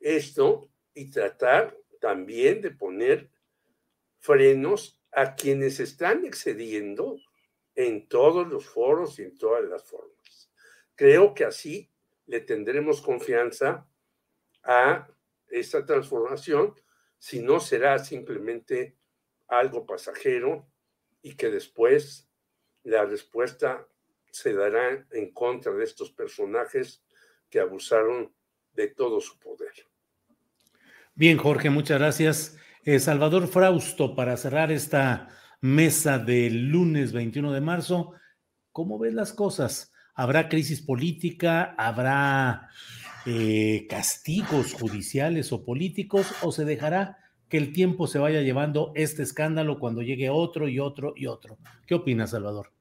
esto 0.00 0.68
y 0.94 1.10
tratar 1.12 1.76
también 2.00 2.60
de 2.60 2.72
poner 2.72 3.30
frenos 4.18 4.97
a 5.20 5.34
quienes 5.34 5.80
están 5.80 6.24
excediendo 6.24 7.20
en 7.74 8.06
todos 8.06 8.46
los 8.46 8.66
foros 8.66 9.18
y 9.18 9.22
en 9.22 9.36
todas 9.36 9.64
las 9.64 9.82
formas. 9.82 10.48
Creo 10.94 11.34
que 11.34 11.44
así 11.44 11.90
le 12.26 12.40
tendremos 12.40 13.00
confianza 13.00 13.88
a 14.62 15.08
esta 15.48 15.84
transformación, 15.84 16.72
si 17.18 17.40
no 17.40 17.58
será 17.58 17.98
simplemente 17.98 18.96
algo 19.48 19.84
pasajero 19.86 20.70
y 21.20 21.34
que 21.34 21.50
después 21.50 22.30
la 22.84 23.04
respuesta 23.04 23.88
se 24.30 24.52
dará 24.52 25.04
en 25.10 25.32
contra 25.32 25.72
de 25.72 25.82
estos 25.82 26.12
personajes 26.12 27.02
que 27.50 27.58
abusaron 27.58 28.32
de 28.72 28.86
todo 28.86 29.20
su 29.20 29.36
poder. 29.40 29.72
Bien, 31.16 31.38
Jorge, 31.38 31.70
muchas 31.70 31.98
gracias. 31.98 32.56
Eh, 32.90 33.00
Salvador 33.00 33.48
Frausto, 33.48 34.14
para 34.14 34.34
cerrar 34.38 34.72
esta 34.72 35.28
mesa 35.60 36.18
del 36.18 36.70
lunes 36.70 37.12
21 37.12 37.52
de 37.52 37.60
marzo, 37.60 38.12
¿cómo 38.72 38.98
ves 38.98 39.12
las 39.12 39.34
cosas? 39.34 39.92
¿Habrá 40.14 40.48
crisis 40.48 40.80
política? 40.80 41.74
¿Habrá 41.76 42.70
eh, 43.26 43.86
castigos 43.90 44.72
judiciales 44.72 45.52
o 45.52 45.66
políticos? 45.66 46.28
¿O 46.40 46.50
se 46.50 46.64
dejará 46.64 47.18
que 47.50 47.58
el 47.58 47.74
tiempo 47.74 48.06
se 48.06 48.20
vaya 48.20 48.40
llevando 48.40 48.92
este 48.94 49.22
escándalo 49.22 49.78
cuando 49.78 50.00
llegue 50.00 50.30
otro 50.30 50.66
y 50.66 50.80
otro 50.80 51.12
y 51.14 51.26
otro? 51.26 51.58
¿Qué 51.86 51.94
opinas, 51.94 52.30
Salvador? 52.30 52.72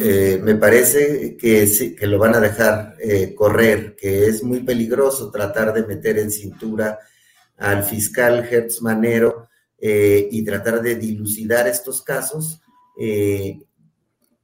Eh, 0.00 0.38
me 0.40 0.54
parece 0.54 1.36
que, 1.36 1.66
sí, 1.66 1.96
que 1.96 2.06
lo 2.06 2.20
van 2.20 2.36
a 2.36 2.40
dejar 2.40 2.94
eh, 3.00 3.34
correr, 3.34 3.96
que 3.96 4.26
es 4.26 4.44
muy 4.44 4.60
peligroso 4.60 5.32
tratar 5.32 5.72
de 5.72 5.84
meter 5.84 6.20
en 6.20 6.30
cintura 6.30 7.00
al 7.58 7.84
fiscal 7.84 8.46
Hertz 8.48 8.80
Manero 8.82 9.48
eh, 9.78 10.28
y 10.30 10.44
tratar 10.44 10.80
de 10.82 10.96
dilucidar 10.96 11.68
estos 11.68 12.02
casos 12.02 12.60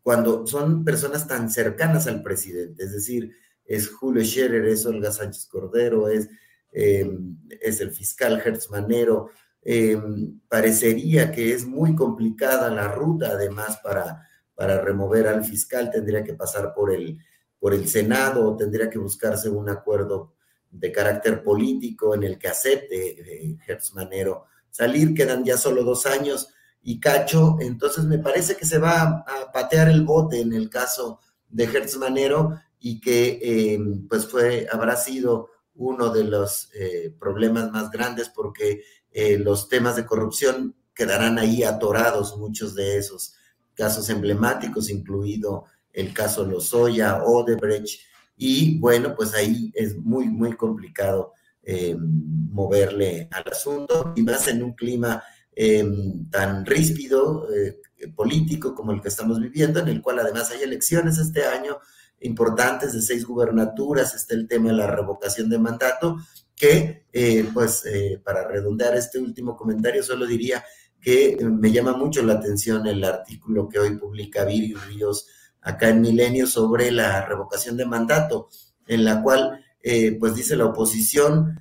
cuando 0.00 0.46
son 0.46 0.84
personas 0.84 1.26
tan 1.26 1.50
cercanas 1.50 2.06
al 2.06 2.22
presidente, 2.22 2.84
es 2.84 2.92
decir, 2.92 3.32
es 3.64 3.88
Julio 3.88 4.22
Scherer, 4.22 4.64
es 4.66 4.86
Olga 4.86 5.10
Sánchez 5.10 5.46
Cordero, 5.46 6.08
es, 6.08 6.28
es 6.70 7.80
el 7.80 7.90
fiscal 7.90 8.40
Hertz 8.44 8.70
Manero. 8.70 9.30
parecería 10.46 11.32
que 11.32 11.52
es 11.52 11.66
muy 11.66 11.96
complicada 11.96 12.70
la 12.70 12.86
ruta, 12.86 13.30
además, 13.30 13.80
para 13.82 14.24
para 14.54 14.80
remover 14.80 15.26
al 15.26 15.44
fiscal 15.44 15.90
tendría 15.90 16.22
que 16.22 16.34
pasar 16.34 16.72
por 16.74 16.92
el, 16.92 17.18
por 17.58 17.74
el 17.74 17.88
Senado 17.88 18.56
tendría 18.56 18.88
que 18.88 18.98
buscarse 18.98 19.48
un 19.48 19.68
acuerdo 19.68 20.33
de 20.74 20.92
carácter 20.92 21.42
político 21.42 22.14
en 22.14 22.24
el 22.24 22.38
que 22.38 22.48
acepte 22.48 23.46
eh, 23.46 23.56
Gertz 23.64 23.94
Manero 23.94 24.46
salir, 24.74 25.14
quedan 25.14 25.44
ya 25.44 25.56
solo 25.56 25.84
dos 25.84 26.04
años 26.04 26.48
y 26.82 26.98
cacho, 26.98 27.56
entonces 27.60 28.04
me 28.04 28.18
parece 28.18 28.56
que 28.56 28.66
se 28.66 28.78
va 28.78 29.24
a 29.26 29.52
patear 29.52 29.88
el 29.88 30.02
bote 30.02 30.40
en 30.40 30.52
el 30.52 30.68
caso 30.68 31.20
de 31.48 31.64
Hertz 31.64 31.96
Manero 31.96 32.58
y 32.80 33.00
que 33.00 33.38
eh, 33.40 33.78
pues 34.08 34.26
fue, 34.26 34.66
habrá 34.70 34.96
sido 34.96 35.48
uno 35.76 36.10
de 36.10 36.24
los 36.24 36.70
eh, 36.74 37.14
problemas 37.18 37.70
más 37.70 37.90
grandes 37.90 38.28
porque 38.28 38.82
eh, 39.12 39.38
los 39.38 39.68
temas 39.68 39.94
de 39.94 40.06
corrupción 40.06 40.74
quedarán 40.92 41.38
ahí 41.38 41.62
atorados, 41.62 42.36
muchos 42.36 42.74
de 42.74 42.98
esos 42.98 43.34
casos 43.74 44.10
emblemáticos, 44.10 44.90
incluido 44.90 45.66
el 45.92 46.12
caso 46.12 46.44
Lozoya, 46.44 47.22
Odebrecht, 47.24 48.00
y 48.36 48.78
bueno, 48.78 49.14
pues 49.14 49.34
ahí 49.34 49.70
es 49.74 49.96
muy, 49.96 50.28
muy 50.28 50.54
complicado 50.54 51.32
moverle 52.50 53.26
al 53.30 53.44
asunto, 53.50 54.12
y 54.16 54.22
más 54.22 54.48
en 54.48 54.62
un 54.62 54.74
clima 54.74 55.22
tan 56.30 56.66
ríspido, 56.66 57.48
político 58.14 58.74
como 58.74 58.92
el 58.92 59.00
que 59.00 59.08
estamos 59.08 59.40
viviendo, 59.40 59.80
en 59.80 59.88
el 59.88 60.02
cual 60.02 60.18
además 60.18 60.50
hay 60.50 60.62
elecciones 60.62 61.18
este 61.18 61.46
año 61.46 61.78
importantes 62.20 62.92
de 62.92 63.02
seis 63.02 63.24
gubernaturas, 63.24 64.14
está 64.14 64.34
el 64.34 64.48
tema 64.48 64.70
de 64.70 64.76
la 64.76 64.86
revocación 64.86 65.48
de 65.48 65.58
mandato, 65.58 66.16
que 66.56 67.06
eh, 67.12 67.48
pues 67.52 67.84
eh, 67.86 68.20
para 68.24 68.46
redondear 68.46 68.96
este 68.96 69.18
último 69.18 69.56
comentario 69.56 70.02
solo 70.02 70.26
diría 70.26 70.64
que 71.00 71.36
me 71.40 71.70
llama 71.70 71.96
mucho 71.96 72.22
la 72.22 72.34
atención 72.34 72.86
el 72.86 73.04
artículo 73.04 73.68
que 73.68 73.78
hoy 73.78 73.96
publica 73.98 74.44
Viri 74.44 74.74
Ríos 74.74 75.26
acá 75.64 75.88
en 75.88 76.00
Milenio 76.00 76.46
sobre 76.46 76.90
la 76.92 77.24
revocación 77.26 77.76
de 77.76 77.86
mandato, 77.86 78.48
en 78.86 79.04
la 79.04 79.22
cual 79.22 79.64
eh, 79.82 80.16
pues 80.18 80.34
dice 80.34 80.56
la 80.56 80.66
oposición 80.66 81.60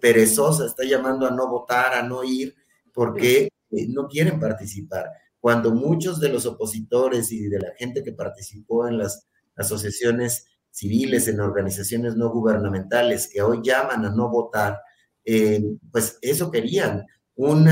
perezosa 0.00 0.64
está 0.64 0.84
llamando 0.84 1.26
a 1.26 1.30
no 1.30 1.46
votar, 1.48 1.92
a 1.94 2.02
no 2.02 2.24
ir, 2.24 2.54
porque 2.94 3.50
no 3.88 4.08
quieren 4.08 4.40
participar. 4.40 5.10
Cuando 5.38 5.74
muchos 5.74 6.18
de 6.20 6.28
los 6.30 6.46
opositores 6.46 7.30
y 7.32 7.48
de 7.48 7.58
la 7.58 7.72
gente 7.76 8.02
que 8.02 8.12
participó 8.12 8.88
en 8.88 8.98
las 8.98 9.28
asociaciones 9.56 10.46
civiles, 10.70 11.28
en 11.28 11.40
organizaciones 11.40 12.16
no 12.16 12.30
gubernamentales 12.30 13.28
que 13.32 13.42
hoy 13.42 13.60
llaman 13.62 14.04
a 14.04 14.10
no 14.10 14.30
votar, 14.30 14.80
eh, 15.24 15.62
pues 15.90 16.18
eso 16.22 16.50
querían, 16.50 17.04
un 17.36 17.66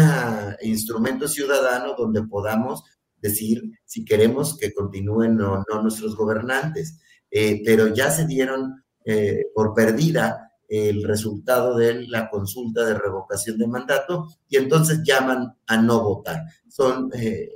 instrumento 0.63 1.29
ciudadano 1.29 1.95
donde 1.95 2.23
podamos 2.23 2.85
decir 3.21 3.63
si 3.85 4.05
queremos 4.05 4.57
que 4.57 4.73
continúen 4.73 5.41
o 5.41 5.65
no 5.69 5.83
nuestros 5.83 6.17
gobernantes. 6.17 6.99
Eh, 7.31 7.63
pero 7.65 7.89
ya 7.89 8.11
se 8.11 8.27
dieron 8.27 8.83
eh, 9.05 9.47
por 9.55 9.75
perdida 9.75 10.53
el 10.69 11.05
resultado 11.05 11.77
de 11.77 12.07
la 12.09 12.29
consulta 12.29 12.85
de 12.85 12.95
revocación 12.95 13.59
de 13.59 13.67
mandato 13.67 14.29
y 14.49 14.57
entonces 14.57 15.01
llaman 15.05 15.55
a 15.67 15.81
no 15.81 16.03
votar. 16.03 16.43
Son 16.69 17.11
eh, 17.15 17.49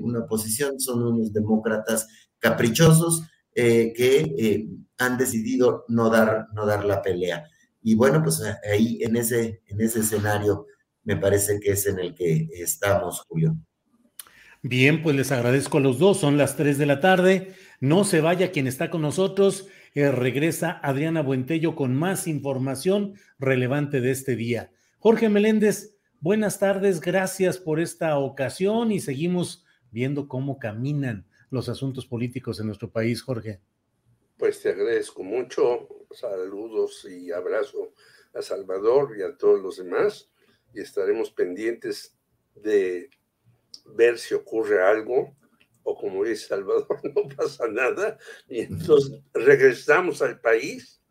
una 0.00 0.20
oposición, 0.20 0.78
son 0.78 1.02
unos 1.02 1.32
demócratas 1.32 2.06
caprichosos 2.38 3.22
que 3.54 4.68
han 4.98 5.18
decidido 5.18 5.84
no 5.88 6.10
dar, 6.10 6.48
no 6.54 6.66
dar 6.66 6.84
la 6.84 7.02
pelea. 7.02 7.44
Y 7.82 7.94
bueno, 7.94 8.22
pues 8.22 8.42
ahí 8.70 8.98
en 9.02 9.16
ese, 9.16 9.62
en 9.66 9.80
ese 9.80 10.00
escenario 10.00 10.66
me 11.04 11.16
parece 11.16 11.58
que 11.58 11.72
es 11.72 11.86
en 11.86 11.98
el 11.98 12.14
que 12.14 12.48
estamos, 12.52 13.22
Julio. 13.28 13.56
Bien, 14.62 15.02
pues 15.02 15.16
les 15.16 15.32
agradezco 15.32 15.78
a 15.78 15.80
los 15.80 15.98
dos, 15.98 16.20
son 16.20 16.38
las 16.38 16.56
3 16.56 16.78
de 16.78 16.86
la 16.86 17.00
tarde. 17.00 17.54
No 17.80 18.04
se 18.04 18.20
vaya 18.20 18.52
quien 18.52 18.66
está 18.66 18.90
con 18.90 19.02
nosotros. 19.02 19.68
regresa 19.94 20.80
Adriana 20.82 21.22
Buentello 21.22 21.74
con 21.74 21.94
más 21.94 22.26
información 22.26 23.14
relevante 23.38 24.00
de 24.00 24.12
este 24.12 24.36
día. 24.36 24.70
Jorge 24.98 25.28
Meléndez, 25.28 25.92
Buenas 26.22 26.60
tardes, 26.60 27.00
gracias 27.00 27.58
por 27.58 27.80
esta 27.80 28.16
ocasión 28.16 28.92
y 28.92 29.00
seguimos 29.00 29.64
viendo 29.90 30.28
cómo 30.28 30.60
caminan 30.60 31.26
los 31.50 31.68
asuntos 31.68 32.06
políticos 32.06 32.60
en 32.60 32.66
nuestro 32.66 32.92
país, 32.92 33.22
Jorge. 33.22 33.60
Pues 34.36 34.62
te 34.62 34.68
agradezco 34.68 35.24
mucho, 35.24 35.88
saludos 36.12 37.08
y 37.10 37.32
abrazo 37.32 37.92
a 38.34 38.40
Salvador 38.40 39.16
y 39.18 39.22
a 39.22 39.36
todos 39.36 39.60
los 39.60 39.78
demás 39.78 40.30
y 40.72 40.80
estaremos 40.80 41.32
pendientes 41.32 42.16
de 42.54 43.10
ver 43.86 44.18
si 44.18 44.34
ocurre 44.34 44.82
algo 44.82 45.36
o 45.84 45.96
como 45.96 46.24
dice 46.24 46.48
Salvador, 46.48 47.00
no 47.14 47.28
pasa 47.36 47.66
nada 47.68 48.18
y 48.48 48.60
entonces 48.60 49.20
regresamos 49.34 50.22
al 50.22 50.40
país 50.40 51.02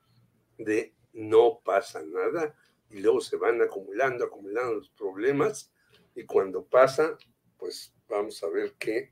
de 0.58 0.96
no 1.14 1.62
pasa 1.64 2.02
nada 2.04 2.56
y 2.90 3.00
luego 3.00 3.22
se 3.22 3.38
van 3.38 3.62
acumulando, 3.62 4.26
acumulando 4.26 4.76
los 4.76 4.90
problemas 4.90 5.72
y 6.16 6.26
cuando 6.26 6.66
pasa, 6.66 7.18
pues 7.58 7.94
vamos 8.08 8.42
a 8.44 8.50
ver 8.50 8.74
qué 8.78 9.12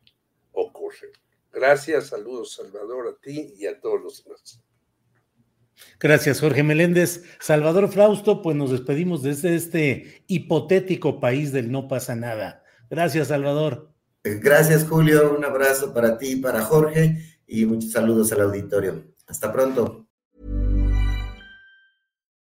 ocurre. 0.51 1.11
Gracias, 1.51 2.07
saludos 2.07 2.53
Salvador 2.53 3.07
a 3.07 3.21
ti 3.21 3.53
y 3.57 3.65
a 3.65 3.79
todos 3.79 4.01
los 4.01 4.23
demás. 4.23 4.61
Gracias, 5.99 6.41
Jorge 6.41 6.63
Meléndez. 6.63 7.23
Salvador 7.39 7.89
Frausto, 7.89 8.41
pues 8.41 8.55
nos 8.55 8.71
despedimos 8.71 9.23
desde 9.23 9.55
este 9.55 10.23
hipotético 10.27 11.19
país 11.19 11.51
del 11.51 11.71
no 11.71 11.87
pasa 11.87 12.15
nada. 12.15 12.58
Gracias, 12.89 13.27
Salvador. 13.27 13.91
Gracias, 14.23 14.85
Julio. 14.87 15.35
Un 15.37 15.45
abrazo 15.45 15.93
para 15.93 16.17
ti, 16.17 16.35
para 16.35 16.63
Jorge 16.63 17.39
y 17.47 17.65
muchos 17.65 17.91
saludos 17.91 18.31
al 18.31 18.41
auditorio. 18.41 19.03
Hasta 19.27 19.51
pronto. 19.51 19.98